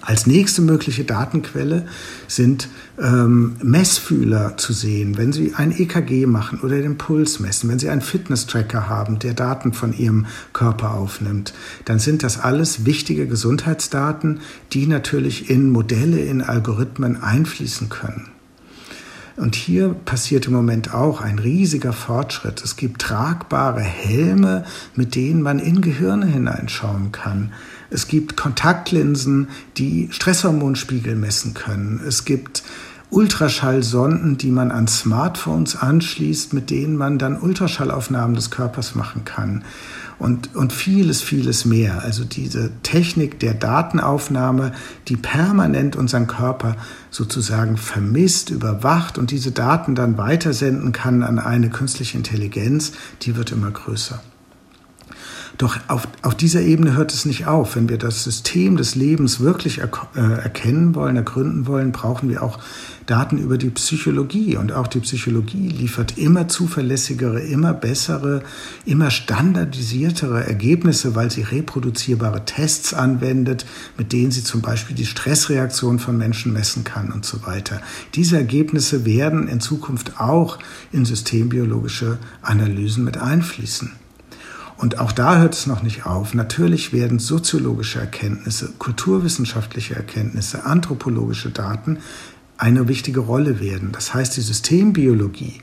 Als 0.03 0.27
nächste 0.27 0.63
mögliche 0.63 1.05
Datenquelle 1.05 1.87
sind 2.27 2.69
ähm, 2.99 3.57
Messfühler 3.63 4.57
zu 4.57 4.73
sehen, 4.73 5.19
wenn 5.19 5.33
Sie 5.33 5.55
ein 5.55 5.79
EKG 5.79 6.27
machen 6.27 6.61
oder 6.61 6.81
den 6.81 6.97
Puls 6.97 7.39
messen, 7.39 7.69
wenn 7.69 7.79
Sie 7.79 7.91
einen 7.91 8.01
Fitness-Tracker 8.01 8.89
haben, 8.89 9.19
der 9.19 9.35
Daten 9.35 9.73
von 9.73 9.93
Ihrem 9.93 10.27
Körper 10.53 10.95
aufnimmt, 10.95 11.53
dann 11.85 11.99
sind 11.99 12.23
das 12.23 12.41
alles 12.41 12.87
wichtige 12.87 13.27
Gesundheitsdaten, 13.27 14.41
die 14.73 14.87
natürlich 14.87 15.51
in 15.51 15.71
Modelle, 15.71 16.21
in 16.21 16.41
Algorithmen 16.43 17.23
einfließen 17.23 17.91
können. 17.91 18.31
Und 19.41 19.55
hier 19.55 19.95
passiert 20.05 20.47
im 20.47 20.53
Moment 20.53 20.93
auch 20.93 21.23
ein 21.23 21.39
riesiger 21.39 21.95
Fortschritt. 21.95 22.63
Es 22.63 22.77
gibt 22.77 23.01
tragbare 23.01 23.81
Helme, 23.81 24.65
mit 24.95 25.15
denen 25.15 25.41
man 25.41 25.59
in 25.59 25.81
Gehirne 25.81 26.27
hineinschauen 26.27 27.11
kann. 27.11 27.53
Es 27.91 28.09
gibt 28.09 28.37
Kontaktlinsen, 28.37 29.49
die 29.77 30.09
Stresshormonspiegel 30.13 31.17
messen 31.17 31.55
können. 31.55 32.01
Es 32.07 32.25
gibt 32.25 32.63
Ultraschallsonden, 33.11 34.39
die 34.39 34.53
man 34.53 34.71
an 34.71 34.87
Smartphones 34.87 35.75
anschließt, 35.75 36.53
mit 36.53 36.71
denen 36.71 36.97
man 36.97 37.19
dann 37.19 37.41
Ultraschallaufnahmen 37.41 38.37
des 38.37 38.51
Körpers 38.51 38.95
machen 38.95 39.25
kann. 39.25 39.65
Und, 40.21 40.55
und 40.55 40.73
vieles, 40.73 41.21
vieles 41.21 41.65
mehr. 41.65 42.03
Also 42.05 42.25
diese 42.25 42.71
Technik 42.83 43.41
der 43.41 43.55
Datenaufnahme, 43.55 44.73
die 45.09 45.17
permanent 45.17 45.97
unseren 45.97 46.29
Körper 46.29 46.77
sozusagen 47.11 47.77
vermisst, 47.77 48.51
überwacht 48.51 49.19
und 49.19 49.33
diese 49.33 49.51
Daten 49.51 49.95
dann 49.95 50.17
weitersenden 50.17 50.93
kann 50.93 51.23
an 51.23 51.39
eine 51.39 51.71
künstliche 51.71 52.17
Intelligenz, 52.17 52.93
die 53.23 53.35
wird 53.35 53.51
immer 53.51 53.71
größer. 53.71 54.23
Doch 55.61 55.79
auf, 55.89 56.09
auf 56.23 56.35
dieser 56.35 56.63
Ebene 56.63 56.97
hört 56.97 57.13
es 57.13 57.27
nicht 57.27 57.47
auf. 57.47 57.77
Wenn 57.77 57.91
wir 57.91 57.99
das 57.99 58.25
System 58.25 58.79
des 58.79 58.95
Lebens 58.95 59.41
wirklich 59.41 59.81
er, 59.81 59.91
äh, 60.17 60.41
erkennen 60.41 60.95
wollen, 60.95 61.17
ergründen 61.17 61.67
wollen, 61.67 61.93
brauchen 61.93 62.31
wir 62.31 62.43
auch 62.43 62.59
Daten 63.05 63.37
über 63.37 63.59
die 63.59 63.69
Psychologie. 63.69 64.57
Und 64.57 64.73
auch 64.73 64.87
die 64.87 65.01
Psychologie 65.01 65.69
liefert 65.69 66.17
immer 66.17 66.49
zuverlässigere, 66.49 67.41
immer 67.41 67.75
bessere, 67.75 68.43
immer 68.87 69.11
standardisiertere 69.11 70.47
Ergebnisse, 70.47 71.15
weil 71.15 71.31
sie 71.31 71.43
reproduzierbare 71.43 72.47
Tests 72.47 72.95
anwendet, 72.95 73.67
mit 73.99 74.15
denen 74.15 74.31
sie 74.31 74.43
zum 74.43 74.63
Beispiel 74.63 74.97
die 74.97 75.05
Stressreaktion 75.05 75.99
von 75.99 76.17
Menschen 76.17 76.55
messen 76.55 76.85
kann 76.85 77.13
und 77.13 77.27
so 77.27 77.45
weiter. 77.45 77.83
Diese 78.15 78.39
Ergebnisse 78.39 79.05
werden 79.05 79.47
in 79.47 79.61
Zukunft 79.61 80.19
auch 80.21 80.59
in 80.91 81.05
systembiologische 81.05 82.17
Analysen 82.41 83.05
mit 83.05 83.19
einfließen. 83.19 84.00
Und 84.81 84.99
auch 84.99 85.13
da 85.13 85.37
hört 85.37 85.53
es 85.53 85.67
noch 85.67 85.83
nicht 85.83 86.07
auf. 86.07 86.33
Natürlich 86.33 86.91
werden 86.95 87.19
soziologische 87.19 88.01
Erkenntnisse, 88.01 88.73
kulturwissenschaftliche 88.79 89.95
Erkenntnisse, 89.95 90.65
anthropologische 90.65 91.51
Daten 91.51 91.99
eine 92.57 92.89
wichtige 92.89 93.21
Rolle 93.21 93.61
werden. 93.61 93.93
Das 93.93 94.15
heißt, 94.15 94.39
die 94.39 94.41
Systembiologie, 94.41 95.61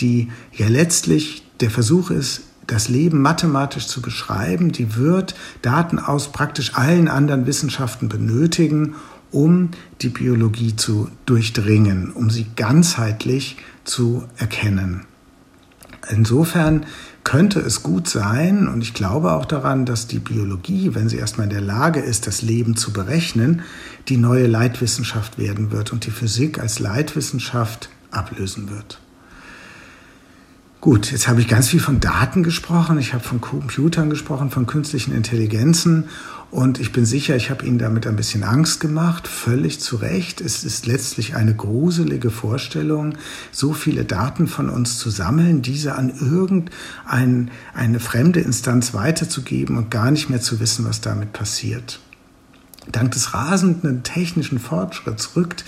die 0.00 0.28
ja 0.52 0.68
letztlich 0.68 1.46
der 1.60 1.70
Versuch 1.70 2.10
ist, 2.10 2.42
das 2.66 2.90
Leben 2.90 3.22
mathematisch 3.22 3.86
zu 3.86 4.02
beschreiben, 4.02 4.70
die 4.70 4.96
wird 4.96 5.34
Daten 5.62 5.98
aus 5.98 6.30
praktisch 6.30 6.74
allen 6.74 7.08
anderen 7.08 7.46
Wissenschaften 7.46 8.10
benötigen, 8.10 8.96
um 9.30 9.70
die 10.02 10.10
Biologie 10.10 10.76
zu 10.76 11.08
durchdringen, 11.24 12.12
um 12.12 12.28
sie 12.28 12.44
ganzheitlich 12.54 13.56
zu 13.84 14.24
erkennen. 14.36 15.06
Insofern 16.10 16.84
könnte 17.24 17.60
es 17.60 17.82
gut 17.82 18.08
sein, 18.08 18.68
und 18.68 18.82
ich 18.82 18.94
glaube 18.94 19.32
auch 19.32 19.44
daran, 19.44 19.86
dass 19.86 20.06
die 20.06 20.18
Biologie, 20.18 20.94
wenn 20.94 21.08
sie 21.08 21.18
erstmal 21.18 21.46
in 21.46 21.52
der 21.52 21.60
Lage 21.60 22.00
ist, 22.00 22.26
das 22.26 22.42
Leben 22.42 22.76
zu 22.76 22.92
berechnen, 22.92 23.62
die 24.08 24.16
neue 24.16 24.46
Leitwissenschaft 24.46 25.38
werden 25.38 25.70
wird 25.70 25.92
und 25.92 26.06
die 26.06 26.10
Physik 26.10 26.58
als 26.58 26.78
Leitwissenschaft 26.78 27.88
ablösen 28.10 28.70
wird. 28.70 28.98
Gut, 30.80 31.12
jetzt 31.12 31.28
habe 31.28 31.40
ich 31.40 31.46
ganz 31.46 31.68
viel 31.68 31.78
von 31.78 32.00
Daten 32.00 32.42
gesprochen, 32.42 32.98
ich 32.98 33.14
habe 33.14 33.22
von 33.22 33.40
Computern 33.40 34.10
gesprochen, 34.10 34.50
von 34.50 34.66
künstlichen 34.66 35.14
Intelligenzen 35.14 36.08
und 36.52 36.78
ich 36.80 36.92
bin 36.92 37.06
sicher, 37.06 37.34
ich 37.34 37.48
habe 37.48 37.64
Ihnen 37.64 37.78
damit 37.78 38.06
ein 38.06 38.14
bisschen 38.14 38.44
Angst 38.44 38.78
gemacht, 38.78 39.26
völlig 39.26 39.80
zu 39.80 39.96
Recht. 39.96 40.42
Es 40.42 40.64
ist 40.64 40.84
letztlich 40.86 41.34
eine 41.34 41.54
gruselige 41.54 42.30
Vorstellung, 42.30 43.14
so 43.50 43.72
viele 43.72 44.04
Daten 44.04 44.46
von 44.46 44.68
uns 44.68 44.98
zu 44.98 45.08
sammeln, 45.08 45.62
diese 45.62 45.94
an 45.94 46.10
irgendeine 46.10 48.00
fremde 48.00 48.40
Instanz 48.40 48.92
weiterzugeben 48.92 49.78
und 49.78 49.90
gar 49.90 50.10
nicht 50.10 50.28
mehr 50.28 50.42
zu 50.42 50.60
wissen, 50.60 50.84
was 50.84 51.00
damit 51.00 51.32
passiert. 51.32 52.00
Dank 52.90 53.12
des 53.12 53.32
rasenden 53.32 54.02
technischen 54.02 54.58
Fortschritts 54.58 55.34
rückt 55.36 55.64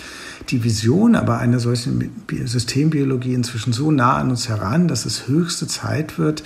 die 0.51 0.64
Vision 0.64 1.14
aber 1.14 1.38
einer 1.38 1.61
solchen 1.61 2.11
Systembiologie 2.44 3.33
inzwischen 3.33 3.73
so 3.73 3.90
nah 3.90 4.18
an 4.18 4.29
uns 4.29 4.51
heran, 4.51 4.88
dass 4.88 5.07
es 5.07 5.29
höchste 5.29 5.66
Zeit 5.66 6.18
wird, 6.18 6.42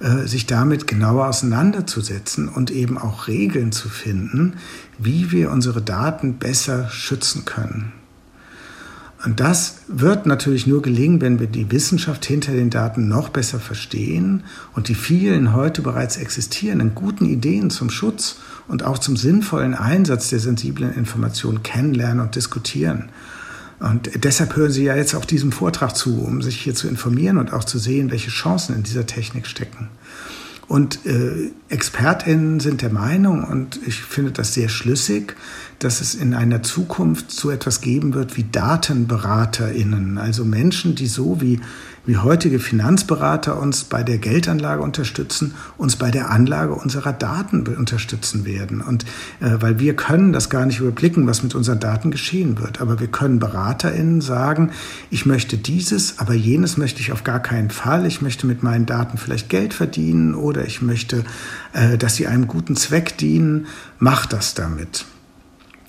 äh, 0.00 0.26
sich 0.26 0.46
damit 0.46 0.86
genauer 0.86 1.28
auseinanderzusetzen 1.28 2.48
und 2.48 2.70
eben 2.70 2.96
auch 2.96 3.28
Regeln 3.28 3.70
zu 3.70 3.88
finden, 3.88 4.54
wie 4.98 5.30
wir 5.30 5.50
unsere 5.50 5.82
Daten 5.82 6.38
besser 6.38 6.88
schützen 6.88 7.44
können. 7.44 7.92
Und 9.24 9.38
das 9.38 9.80
wird 9.86 10.24
natürlich 10.24 10.66
nur 10.66 10.80
gelingen, 10.80 11.20
wenn 11.20 11.38
wir 11.38 11.46
die 11.46 11.70
Wissenschaft 11.70 12.24
hinter 12.24 12.52
den 12.52 12.70
Daten 12.70 13.08
noch 13.08 13.28
besser 13.28 13.60
verstehen 13.60 14.44
und 14.74 14.88
die 14.88 14.94
vielen 14.94 15.52
heute 15.52 15.82
bereits 15.82 16.16
existierenden 16.16 16.94
guten 16.94 17.26
Ideen 17.26 17.68
zum 17.68 17.90
Schutz 17.90 18.36
und 18.66 18.82
auch 18.82 18.98
zum 18.98 19.18
sinnvollen 19.18 19.74
Einsatz 19.74 20.30
der 20.30 20.40
sensiblen 20.40 20.94
Informationen 20.94 21.62
kennenlernen 21.62 22.20
und 22.20 22.34
diskutieren. 22.34 23.10
Und 23.80 24.10
deshalb 24.24 24.56
hören 24.56 24.70
Sie 24.70 24.84
ja 24.84 24.94
jetzt 24.94 25.14
auch 25.14 25.24
diesem 25.24 25.52
Vortrag 25.52 25.96
zu, 25.96 26.22
um 26.22 26.42
sich 26.42 26.60
hier 26.60 26.74
zu 26.74 26.86
informieren 26.86 27.38
und 27.38 27.52
auch 27.52 27.64
zu 27.64 27.78
sehen, 27.78 28.10
welche 28.10 28.30
Chancen 28.30 28.76
in 28.76 28.82
dieser 28.82 29.06
Technik 29.06 29.46
stecken. 29.46 29.88
Und 30.68 31.04
äh, 31.04 31.50
ExpertInnen 31.68 32.60
sind 32.60 32.82
der 32.82 32.92
Meinung, 32.92 33.42
und 33.42 33.80
ich 33.88 34.02
finde 34.02 34.30
das 34.30 34.54
sehr 34.54 34.68
schlüssig, 34.68 35.34
dass 35.80 36.00
es 36.00 36.14
in 36.14 36.32
einer 36.32 36.62
Zukunft 36.62 37.32
so 37.32 37.50
etwas 37.50 37.80
geben 37.80 38.14
wird 38.14 38.36
wie 38.36 38.44
DatenberaterInnen, 38.44 40.18
also 40.18 40.44
Menschen, 40.44 40.94
die 40.94 41.08
so 41.08 41.40
wie 41.40 41.60
wie 42.06 42.16
heutige 42.16 42.58
Finanzberater 42.58 43.60
uns 43.60 43.84
bei 43.84 44.02
der 44.02 44.18
Geldanlage 44.18 44.82
unterstützen, 44.82 45.54
uns 45.76 45.96
bei 45.96 46.10
der 46.10 46.30
Anlage 46.30 46.74
unserer 46.74 47.12
Daten 47.12 47.66
unterstützen 47.66 48.44
werden. 48.44 48.80
Und 48.80 49.04
äh, 49.40 49.56
weil 49.60 49.78
wir 49.78 49.94
können 49.94 50.32
das 50.32 50.50
gar 50.50 50.64
nicht 50.66 50.80
überblicken, 50.80 51.26
was 51.26 51.42
mit 51.42 51.54
unseren 51.54 51.78
Daten 51.78 52.10
geschehen 52.10 52.58
wird. 52.58 52.80
Aber 52.80 53.00
wir 53.00 53.08
können 53.08 53.38
BeraterInnen 53.38 54.20
sagen, 54.20 54.70
ich 55.10 55.26
möchte 55.26 55.58
dieses, 55.58 56.18
aber 56.18 56.34
jenes 56.34 56.76
möchte 56.76 57.00
ich 57.00 57.12
auf 57.12 57.24
gar 57.24 57.40
keinen 57.40 57.70
Fall. 57.70 58.06
Ich 58.06 58.22
möchte 58.22 58.46
mit 58.46 58.62
meinen 58.62 58.86
Daten 58.86 59.18
vielleicht 59.18 59.48
Geld 59.48 59.74
verdienen 59.74 60.34
oder 60.34 60.64
ich 60.64 60.82
möchte, 60.82 61.24
äh, 61.72 61.98
dass 61.98 62.16
sie 62.16 62.26
einem 62.26 62.46
guten 62.46 62.76
Zweck 62.76 63.18
dienen. 63.18 63.66
Mach 63.98 64.26
das 64.26 64.54
damit. 64.54 65.04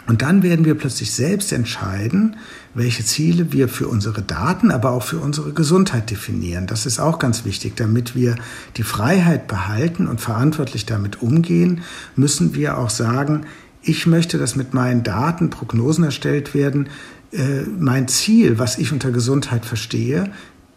Und 0.08 0.22
dann 0.24 0.44
werden 0.44 0.66
wir 0.66 0.76
plötzlich 0.76 1.14
selbst 1.14 1.54
entscheiden, 1.54 2.36
welche 2.74 3.04
Ziele 3.04 3.52
wir 3.52 3.68
für 3.68 3.88
unsere 3.88 4.22
Daten, 4.22 4.72
aber 4.72 4.92
auch 4.92 5.04
für 5.04 5.20
unsere 5.20 5.54
Gesundheit 5.54 6.10
definieren. 6.10 6.68
Das 6.68 6.86
ist 6.86 7.00
auch 7.00 7.20
ganz 7.20 7.44
wichtig. 7.46 7.76
Damit 7.76 8.16
wir 8.16 8.36
die 8.78 8.84
Freiheit 8.84 9.48
behalten 9.48 10.08
und 10.08 10.22
verantwortlich 10.22 10.86
damit 10.86 11.22
umgehen, 11.22 11.82
müssen 12.16 12.56
wir 12.56 12.78
auch 12.78 12.90
sagen, 12.90 13.46
ich 13.84 14.06
möchte, 14.06 14.38
dass 14.38 14.56
mit 14.56 14.74
meinen 14.74 15.04
Daten 15.04 15.50
Prognosen 15.50 16.04
erstellt 16.04 16.54
werden. 16.54 16.90
Äh, 17.32 17.64
mein 17.80 18.08
Ziel, 18.08 18.60
was 18.60 18.78
ich 18.78 18.92
unter 18.92 19.12
Gesundheit 19.12 19.66
verstehe, 19.66 20.32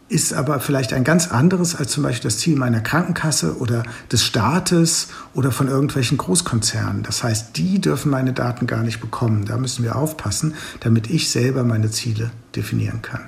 ist 0.07 0.33
aber 0.33 0.59
vielleicht 0.59 0.93
ein 0.93 1.03
ganz 1.03 1.31
anderes 1.31 1.75
als 1.75 1.91
zum 1.91 2.03
Beispiel 2.03 2.29
das 2.29 2.37
Ziel 2.37 2.55
meiner 2.55 2.79
Krankenkasse 2.79 3.57
oder 3.57 3.83
des 4.11 4.23
Staates 4.23 5.07
oder 5.33 5.51
von 5.51 5.67
irgendwelchen 5.67 6.17
Großkonzernen. 6.17 7.01
Das 7.01 7.23
heißt, 7.23 7.57
die 7.57 7.81
dürfen 7.81 8.11
meine 8.11 8.33
Daten 8.33 8.67
gar 8.67 8.83
nicht 8.83 9.01
bekommen. 9.01 9.45
Da 9.45 9.57
müssen 9.57 9.83
wir 9.83 9.95
aufpassen, 9.95 10.53
damit 10.79 11.09
ich 11.09 11.31
selber 11.31 11.63
meine 11.63 11.89
Ziele 11.89 12.29
definieren 12.55 13.01
kann. 13.01 13.21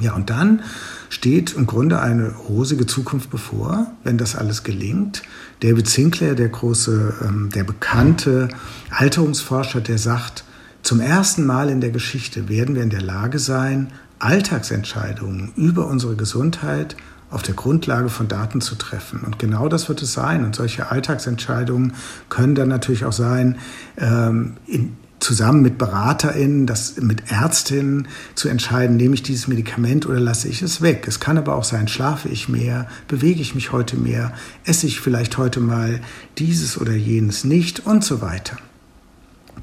Ja, 0.00 0.14
und 0.14 0.30
dann 0.30 0.62
steht 1.10 1.54
im 1.54 1.66
Grunde 1.66 2.00
eine 2.00 2.30
rosige 2.30 2.86
Zukunft 2.86 3.30
bevor, 3.30 3.92
wenn 4.04 4.16
das 4.16 4.36
alles 4.36 4.62
gelingt. 4.62 5.22
David 5.60 5.88
Sinclair, 5.88 6.34
der 6.34 6.48
große, 6.48 7.14
ähm, 7.26 7.50
der 7.52 7.64
bekannte 7.64 8.48
Alterungsforscher, 8.90 9.80
der 9.80 9.98
sagt, 9.98 10.44
zum 10.82 11.00
ersten 11.00 11.44
Mal 11.44 11.68
in 11.68 11.80
der 11.80 11.90
Geschichte 11.90 12.48
werden 12.48 12.76
wir 12.76 12.82
in 12.82 12.90
der 12.90 13.02
Lage 13.02 13.40
sein, 13.40 13.92
Alltagsentscheidungen 14.18 15.52
über 15.56 15.86
unsere 15.86 16.16
Gesundheit 16.16 16.96
auf 17.30 17.42
der 17.42 17.54
Grundlage 17.54 18.08
von 18.08 18.28
Daten 18.28 18.60
zu 18.60 18.74
treffen. 18.74 19.20
Und 19.20 19.38
genau 19.38 19.68
das 19.68 19.88
wird 19.88 20.02
es 20.02 20.12
sein. 20.12 20.44
Und 20.44 20.56
solche 20.56 20.90
Alltagsentscheidungen 20.90 21.94
können 22.28 22.54
dann 22.54 22.68
natürlich 22.68 23.04
auch 23.04 23.12
sein, 23.12 23.58
ähm, 23.98 24.56
in, 24.66 24.96
zusammen 25.20 25.62
mit 25.62 25.78
BeraterInnen, 25.78 26.66
das 26.66 26.96
mit 26.96 27.30
Ärztinnen 27.30 28.08
zu 28.34 28.48
entscheiden, 28.48 28.96
nehme 28.96 29.14
ich 29.14 29.22
dieses 29.22 29.48
Medikament 29.48 30.06
oder 30.06 30.20
lasse 30.20 30.48
ich 30.48 30.62
es 30.62 30.80
weg. 30.80 31.06
Es 31.08 31.20
kann 31.20 31.38
aber 31.38 31.56
auch 31.56 31.64
sein, 31.64 31.88
schlafe 31.88 32.28
ich 32.28 32.48
mehr, 32.48 32.86
bewege 33.08 33.40
ich 33.40 33.54
mich 33.54 33.72
heute 33.72 33.96
mehr, 33.96 34.32
esse 34.64 34.86
ich 34.86 35.00
vielleicht 35.00 35.36
heute 35.36 35.60
mal 35.60 36.00
dieses 36.38 36.80
oder 36.80 36.92
jenes 36.92 37.44
nicht 37.44 37.84
und 37.84 38.04
so 38.04 38.20
weiter. 38.20 38.56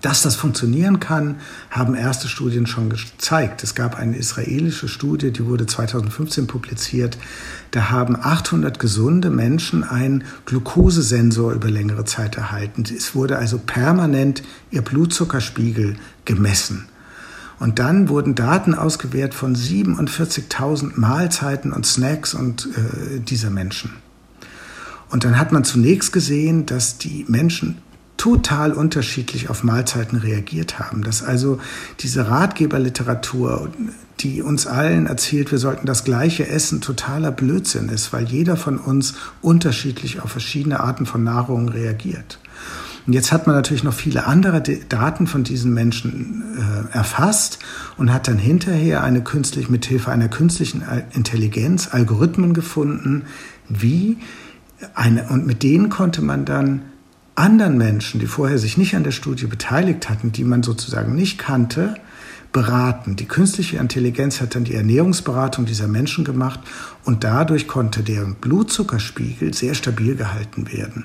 Dass 0.06 0.22
das 0.22 0.36
funktionieren 0.36 1.00
kann, 1.00 1.38
haben 1.72 1.96
erste 1.96 2.28
Studien 2.28 2.68
schon 2.68 2.92
gezeigt. 2.92 3.64
Es 3.64 3.74
gab 3.74 3.98
eine 3.98 4.16
israelische 4.16 4.88
Studie, 4.88 5.32
die 5.32 5.48
wurde 5.48 5.66
2015 5.66 6.46
publiziert. 6.46 7.18
Da 7.72 7.90
haben 7.90 8.16
800 8.16 8.78
gesunde 8.78 9.32
Menschen 9.32 9.84
einen 9.84 10.26
Glukosesensor 10.46 11.54
über 11.54 11.72
längere 11.72 12.06
Zeit 12.06 12.38
erhalten. 12.38 12.84
Es 12.96 13.16
wurde 13.16 13.40
also 13.40 13.58
permanent 13.58 14.44
ihr 14.70 14.84
Blutzuckerspiegel 14.84 15.96
gemessen. 16.24 16.86
Und 17.58 17.80
dann 17.80 18.08
wurden 18.08 18.36
Daten 18.36 18.76
ausgewertet 18.76 19.34
von 19.34 19.56
47.000 19.56 21.00
Mahlzeiten 21.00 21.74
und 21.74 21.84
Snacks 21.84 22.36
und 22.36 22.68
äh, 22.78 23.22
dieser 23.22 23.50
Menschen. 23.50 23.92
Und 25.10 25.24
dann 25.24 25.40
hat 25.40 25.52
man 25.52 25.64
zunächst 25.64 26.14
gesehen, 26.14 26.68
dass 26.68 27.00
die 27.00 27.26
Menschen 27.28 27.80
total 28.26 28.74
unterschiedlich 28.74 29.52
auf 29.52 29.64
Mahlzeiten 29.64 30.18
reagiert 30.18 30.80
haben. 30.80 31.04
Dass 31.04 31.22
also 31.22 31.60
diese 32.00 32.28
Ratgeberliteratur, 32.28 33.70
die 34.20 34.42
uns 34.42 34.66
allen 34.66 35.06
erzählt, 35.06 35.52
wir 35.52 35.60
sollten 35.60 35.86
das 35.86 36.04
gleiche 36.06 36.48
essen, 36.48 36.82
totaler 36.82 37.30
Blödsinn 37.30 37.88
ist, 37.90 38.14
weil 38.14 38.26
jeder 38.26 38.58
von 38.58 38.80
uns 38.80 39.14
unterschiedlich 39.44 40.22
auf 40.22 40.32
verschiedene 40.32 40.80
Arten 40.80 41.06
von 41.06 41.24
Nahrung 41.24 41.70
reagiert. 41.70 42.40
Und 43.06 43.14
jetzt 43.14 43.32
hat 43.32 43.46
man 43.46 43.56
natürlich 43.56 43.84
noch 43.84 43.94
viele 43.94 44.26
andere 44.26 44.60
Daten 44.60 45.28
von 45.28 45.44
diesen 45.44 45.72
Menschen 45.76 46.42
äh, 46.58 46.98
erfasst 46.98 47.60
und 47.96 48.12
hat 48.12 48.28
dann 48.28 48.40
hinterher 48.40 49.04
eine 49.04 49.22
künstlich 49.22 49.70
mithilfe 49.70 50.10
einer 50.10 50.30
künstlichen 50.30 50.84
Intelligenz 51.12 51.90
Algorithmen 51.92 52.56
gefunden, 52.56 53.26
wie 53.70 54.18
eine 54.96 55.28
und 55.30 55.46
mit 55.46 55.62
denen 55.62 55.90
konnte 55.90 56.24
man 56.24 56.46
dann 56.46 56.82
anderen 57.36 57.78
Menschen, 57.78 58.20
die 58.20 58.28
vorher 58.28 58.58
sich 58.58 58.78
nicht 58.78 58.96
an 58.96 59.04
der 59.04 59.12
Studie 59.12 59.46
beteiligt 59.46 60.10
hatten, 60.10 60.32
die 60.32 60.44
man 60.44 60.64
sozusagen 60.64 61.16
nicht 61.16 61.38
kannte, 61.38 61.96
beraten. 62.54 63.18
Die 63.18 63.26
künstliche 63.26 63.78
Intelligenz 63.78 64.40
hat 64.40 64.56
dann 64.56 64.64
die 64.64 64.76
Ernährungsberatung 64.76 65.66
dieser 65.66 65.90
Menschen 65.90 66.24
gemacht 66.24 66.62
und 67.04 67.26
dadurch 67.26 67.68
konnte 67.68 68.02
deren 68.02 68.36
Blutzuckerspiegel 68.36 69.54
sehr 69.54 69.76
stabil 69.76 70.16
gehalten 70.16 70.72
werden. 70.72 71.04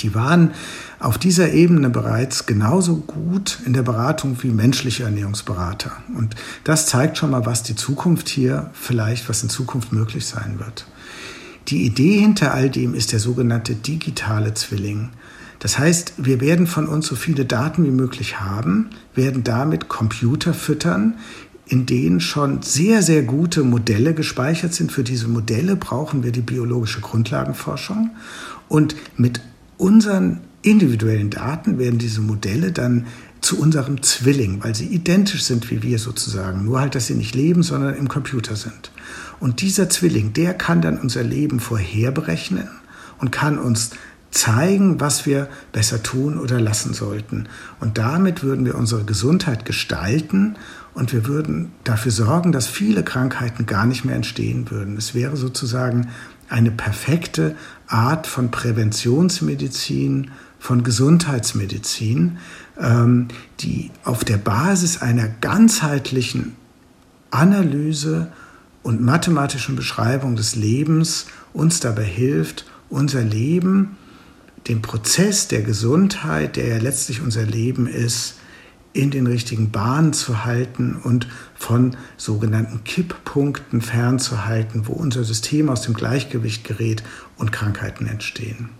Die 0.00 0.16
waren 0.16 0.50
auf 0.98 1.18
dieser 1.18 1.52
Ebene 1.52 1.90
bereits 1.90 2.46
genauso 2.46 2.96
gut 2.96 3.60
in 3.64 3.72
der 3.72 3.82
Beratung 3.82 4.36
wie 4.42 4.50
menschliche 4.50 5.04
Ernährungsberater. 5.04 5.92
Und 6.16 6.34
das 6.64 6.86
zeigt 6.86 7.18
schon 7.18 7.30
mal, 7.30 7.46
was 7.46 7.62
die 7.62 7.76
Zukunft 7.76 8.28
hier 8.28 8.70
vielleicht, 8.72 9.28
was 9.28 9.44
in 9.44 9.48
Zukunft 9.48 9.92
möglich 9.92 10.26
sein 10.26 10.58
wird. 10.58 10.86
Die 11.68 11.84
Idee 11.84 12.18
hinter 12.18 12.52
all 12.54 12.70
dem 12.70 12.94
ist 12.94 13.12
der 13.12 13.20
sogenannte 13.20 13.74
digitale 13.74 14.54
Zwilling. 14.54 15.10
Das 15.58 15.78
heißt, 15.78 16.14
wir 16.18 16.40
werden 16.40 16.66
von 16.66 16.86
uns 16.86 17.06
so 17.06 17.16
viele 17.16 17.44
Daten 17.44 17.84
wie 17.84 17.90
möglich 17.90 18.40
haben, 18.40 18.90
werden 19.14 19.42
damit 19.42 19.88
Computer 19.88 20.54
füttern, 20.54 21.14
in 21.66 21.86
denen 21.86 22.20
schon 22.20 22.62
sehr, 22.62 23.02
sehr 23.02 23.22
gute 23.22 23.64
Modelle 23.64 24.14
gespeichert 24.14 24.72
sind. 24.72 24.92
Für 24.92 25.02
diese 25.02 25.28
Modelle 25.28 25.76
brauchen 25.76 26.22
wir 26.22 26.30
die 26.30 26.40
biologische 26.40 27.00
Grundlagenforschung. 27.00 28.10
Und 28.68 28.94
mit 29.16 29.40
unseren 29.76 30.40
individuellen 30.62 31.30
Daten 31.30 31.78
werden 31.78 31.98
diese 31.98 32.20
Modelle 32.20 32.72
dann 32.72 33.06
zu 33.40 33.58
unserem 33.60 34.02
Zwilling, 34.02 34.62
weil 34.62 34.74
sie 34.74 34.86
identisch 34.86 35.44
sind 35.44 35.70
wie 35.70 35.82
wir 35.82 35.98
sozusagen. 35.98 36.64
Nur 36.64 36.80
halt, 36.80 36.94
dass 36.94 37.06
sie 37.06 37.14
nicht 37.14 37.34
leben, 37.34 37.62
sondern 37.62 37.94
im 37.94 38.08
Computer 38.08 38.56
sind. 38.56 38.90
Und 39.38 39.60
dieser 39.60 39.88
Zwilling, 39.88 40.32
der 40.32 40.54
kann 40.54 40.80
dann 40.80 40.98
unser 40.98 41.22
Leben 41.22 41.60
vorherberechnen 41.60 42.68
und 43.18 43.32
kann 43.32 43.58
uns 43.58 43.90
zeigen, 44.36 45.00
was 45.00 45.26
wir 45.26 45.48
besser 45.72 46.02
tun 46.02 46.38
oder 46.38 46.60
lassen 46.60 46.94
sollten. 46.94 47.48
Und 47.80 47.98
damit 47.98 48.42
würden 48.42 48.64
wir 48.64 48.76
unsere 48.76 49.04
Gesundheit 49.04 49.64
gestalten 49.64 50.56
und 50.94 51.12
wir 51.12 51.26
würden 51.26 51.72
dafür 51.84 52.12
sorgen, 52.12 52.52
dass 52.52 52.66
viele 52.66 53.02
Krankheiten 53.02 53.66
gar 53.66 53.86
nicht 53.86 54.04
mehr 54.04 54.16
entstehen 54.16 54.70
würden. 54.70 54.96
Es 54.96 55.14
wäre 55.14 55.36
sozusagen 55.36 56.08
eine 56.48 56.70
perfekte 56.70 57.56
Art 57.86 58.26
von 58.26 58.50
Präventionsmedizin, 58.50 60.30
von 60.58 60.82
Gesundheitsmedizin, 60.82 62.38
ähm, 62.80 63.28
die 63.60 63.90
auf 64.04 64.24
der 64.24 64.38
Basis 64.38 65.02
einer 65.02 65.28
ganzheitlichen 65.28 66.56
Analyse 67.30 68.32
und 68.82 69.00
mathematischen 69.00 69.76
Beschreibung 69.76 70.36
des 70.36 70.56
Lebens 70.56 71.26
uns 71.52 71.80
dabei 71.80 72.04
hilft, 72.04 72.64
unser 72.88 73.22
Leben 73.22 73.96
den 74.68 74.82
Prozess 74.82 75.48
der 75.48 75.62
Gesundheit, 75.62 76.56
der 76.56 76.66
ja 76.66 76.78
letztlich 76.78 77.20
unser 77.20 77.44
Leben 77.44 77.86
ist, 77.86 78.36
in 78.92 79.10
den 79.10 79.26
richtigen 79.26 79.70
Bahnen 79.70 80.14
zu 80.14 80.44
halten 80.44 80.96
und 80.96 81.28
von 81.54 81.96
sogenannten 82.16 82.82
Kipppunkten 82.82 83.82
fernzuhalten, 83.82 84.86
wo 84.86 84.92
unser 84.92 85.22
System 85.22 85.68
aus 85.68 85.82
dem 85.82 85.94
Gleichgewicht 85.94 86.64
gerät 86.64 87.02
und 87.36 87.52
Krankheiten 87.52 88.06
entstehen. 88.06 88.70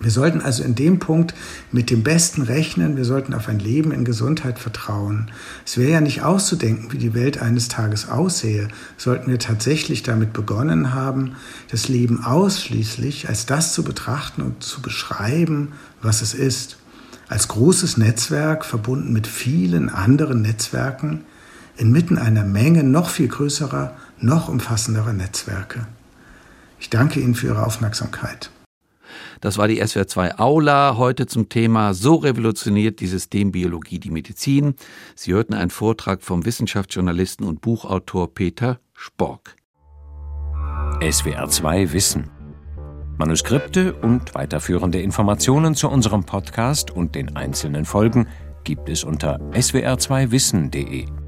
Wir 0.00 0.10
sollten 0.10 0.40
also 0.40 0.62
in 0.62 0.74
dem 0.74 0.98
Punkt 0.98 1.34
mit 1.70 1.90
dem 1.90 2.02
Besten 2.02 2.42
rechnen. 2.42 2.96
Wir 2.96 3.04
sollten 3.04 3.32
auf 3.32 3.48
ein 3.48 3.58
Leben 3.58 3.92
in 3.92 4.04
Gesundheit 4.04 4.58
vertrauen. 4.58 5.30
Es 5.64 5.78
wäre 5.78 5.92
ja 5.92 6.00
nicht 6.00 6.22
auszudenken, 6.22 6.92
wie 6.92 6.98
die 6.98 7.14
Welt 7.14 7.40
eines 7.40 7.68
Tages 7.68 8.08
aussehe, 8.08 8.68
sollten 8.96 9.30
wir 9.30 9.38
tatsächlich 9.38 10.02
damit 10.02 10.32
begonnen 10.32 10.92
haben, 10.92 11.36
das 11.70 11.88
Leben 11.88 12.24
ausschließlich 12.24 13.28
als 13.28 13.46
das 13.46 13.72
zu 13.72 13.84
betrachten 13.84 14.42
und 14.42 14.62
zu 14.62 14.82
beschreiben, 14.82 15.72
was 16.02 16.22
es 16.22 16.34
ist. 16.34 16.76
Als 17.28 17.48
großes 17.48 17.96
Netzwerk, 17.96 18.64
verbunden 18.64 19.12
mit 19.12 19.26
vielen 19.26 19.88
anderen 19.88 20.42
Netzwerken, 20.42 21.24
inmitten 21.76 22.18
einer 22.18 22.44
Menge 22.44 22.84
noch 22.84 23.08
viel 23.08 23.28
größerer, 23.28 23.96
noch 24.20 24.48
umfassenderer 24.48 25.12
Netzwerke. 25.12 25.86
Ich 26.78 26.90
danke 26.90 27.20
Ihnen 27.20 27.34
für 27.34 27.46
Ihre 27.46 27.64
Aufmerksamkeit. 27.64 28.50
Das 29.40 29.58
war 29.58 29.68
die 29.68 29.82
SWR2 29.82 30.38
Aula 30.38 30.96
heute 30.96 31.26
zum 31.26 31.48
Thema 31.48 31.94
So 31.94 32.16
revolutioniert 32.16 33.00
die 33.00 33.06
Systembiologie 33.06 33.98
die 33.98 34.10
Medizin. 34.10 34.74
Sie 35.14 35.32
hörten 35.32 35.54
einen 35.54 35.70
Vortrag 35.70 36.22
vom 36.22 36.44
Wissenschaftsjournalisten 36.44 37.46
und 37.46 37.60
Buchautor 37.60 38.32
Peter 38.32 38.80
Spork. 38.94 39.56
SWR2 41.00 41.92
Wissen. 41.92 42.30
Manuskripte 43.18 43.94
und 43.94 44.34
weiterführende 44.34 45.00
Informationen 45.00 45.74
zu 45.74 45.88
unserem 45.88 46.24
Podcast 46.24 46.90
und 46.90 47.14
den 47.14 47.36
einzelnen 47.36 47.84
Folgen 47.84 48.26
gibt 48.64 48.88
es 48.88 49.04
unter 49.04 49.38
swr2wissen.de. 49.52 51.23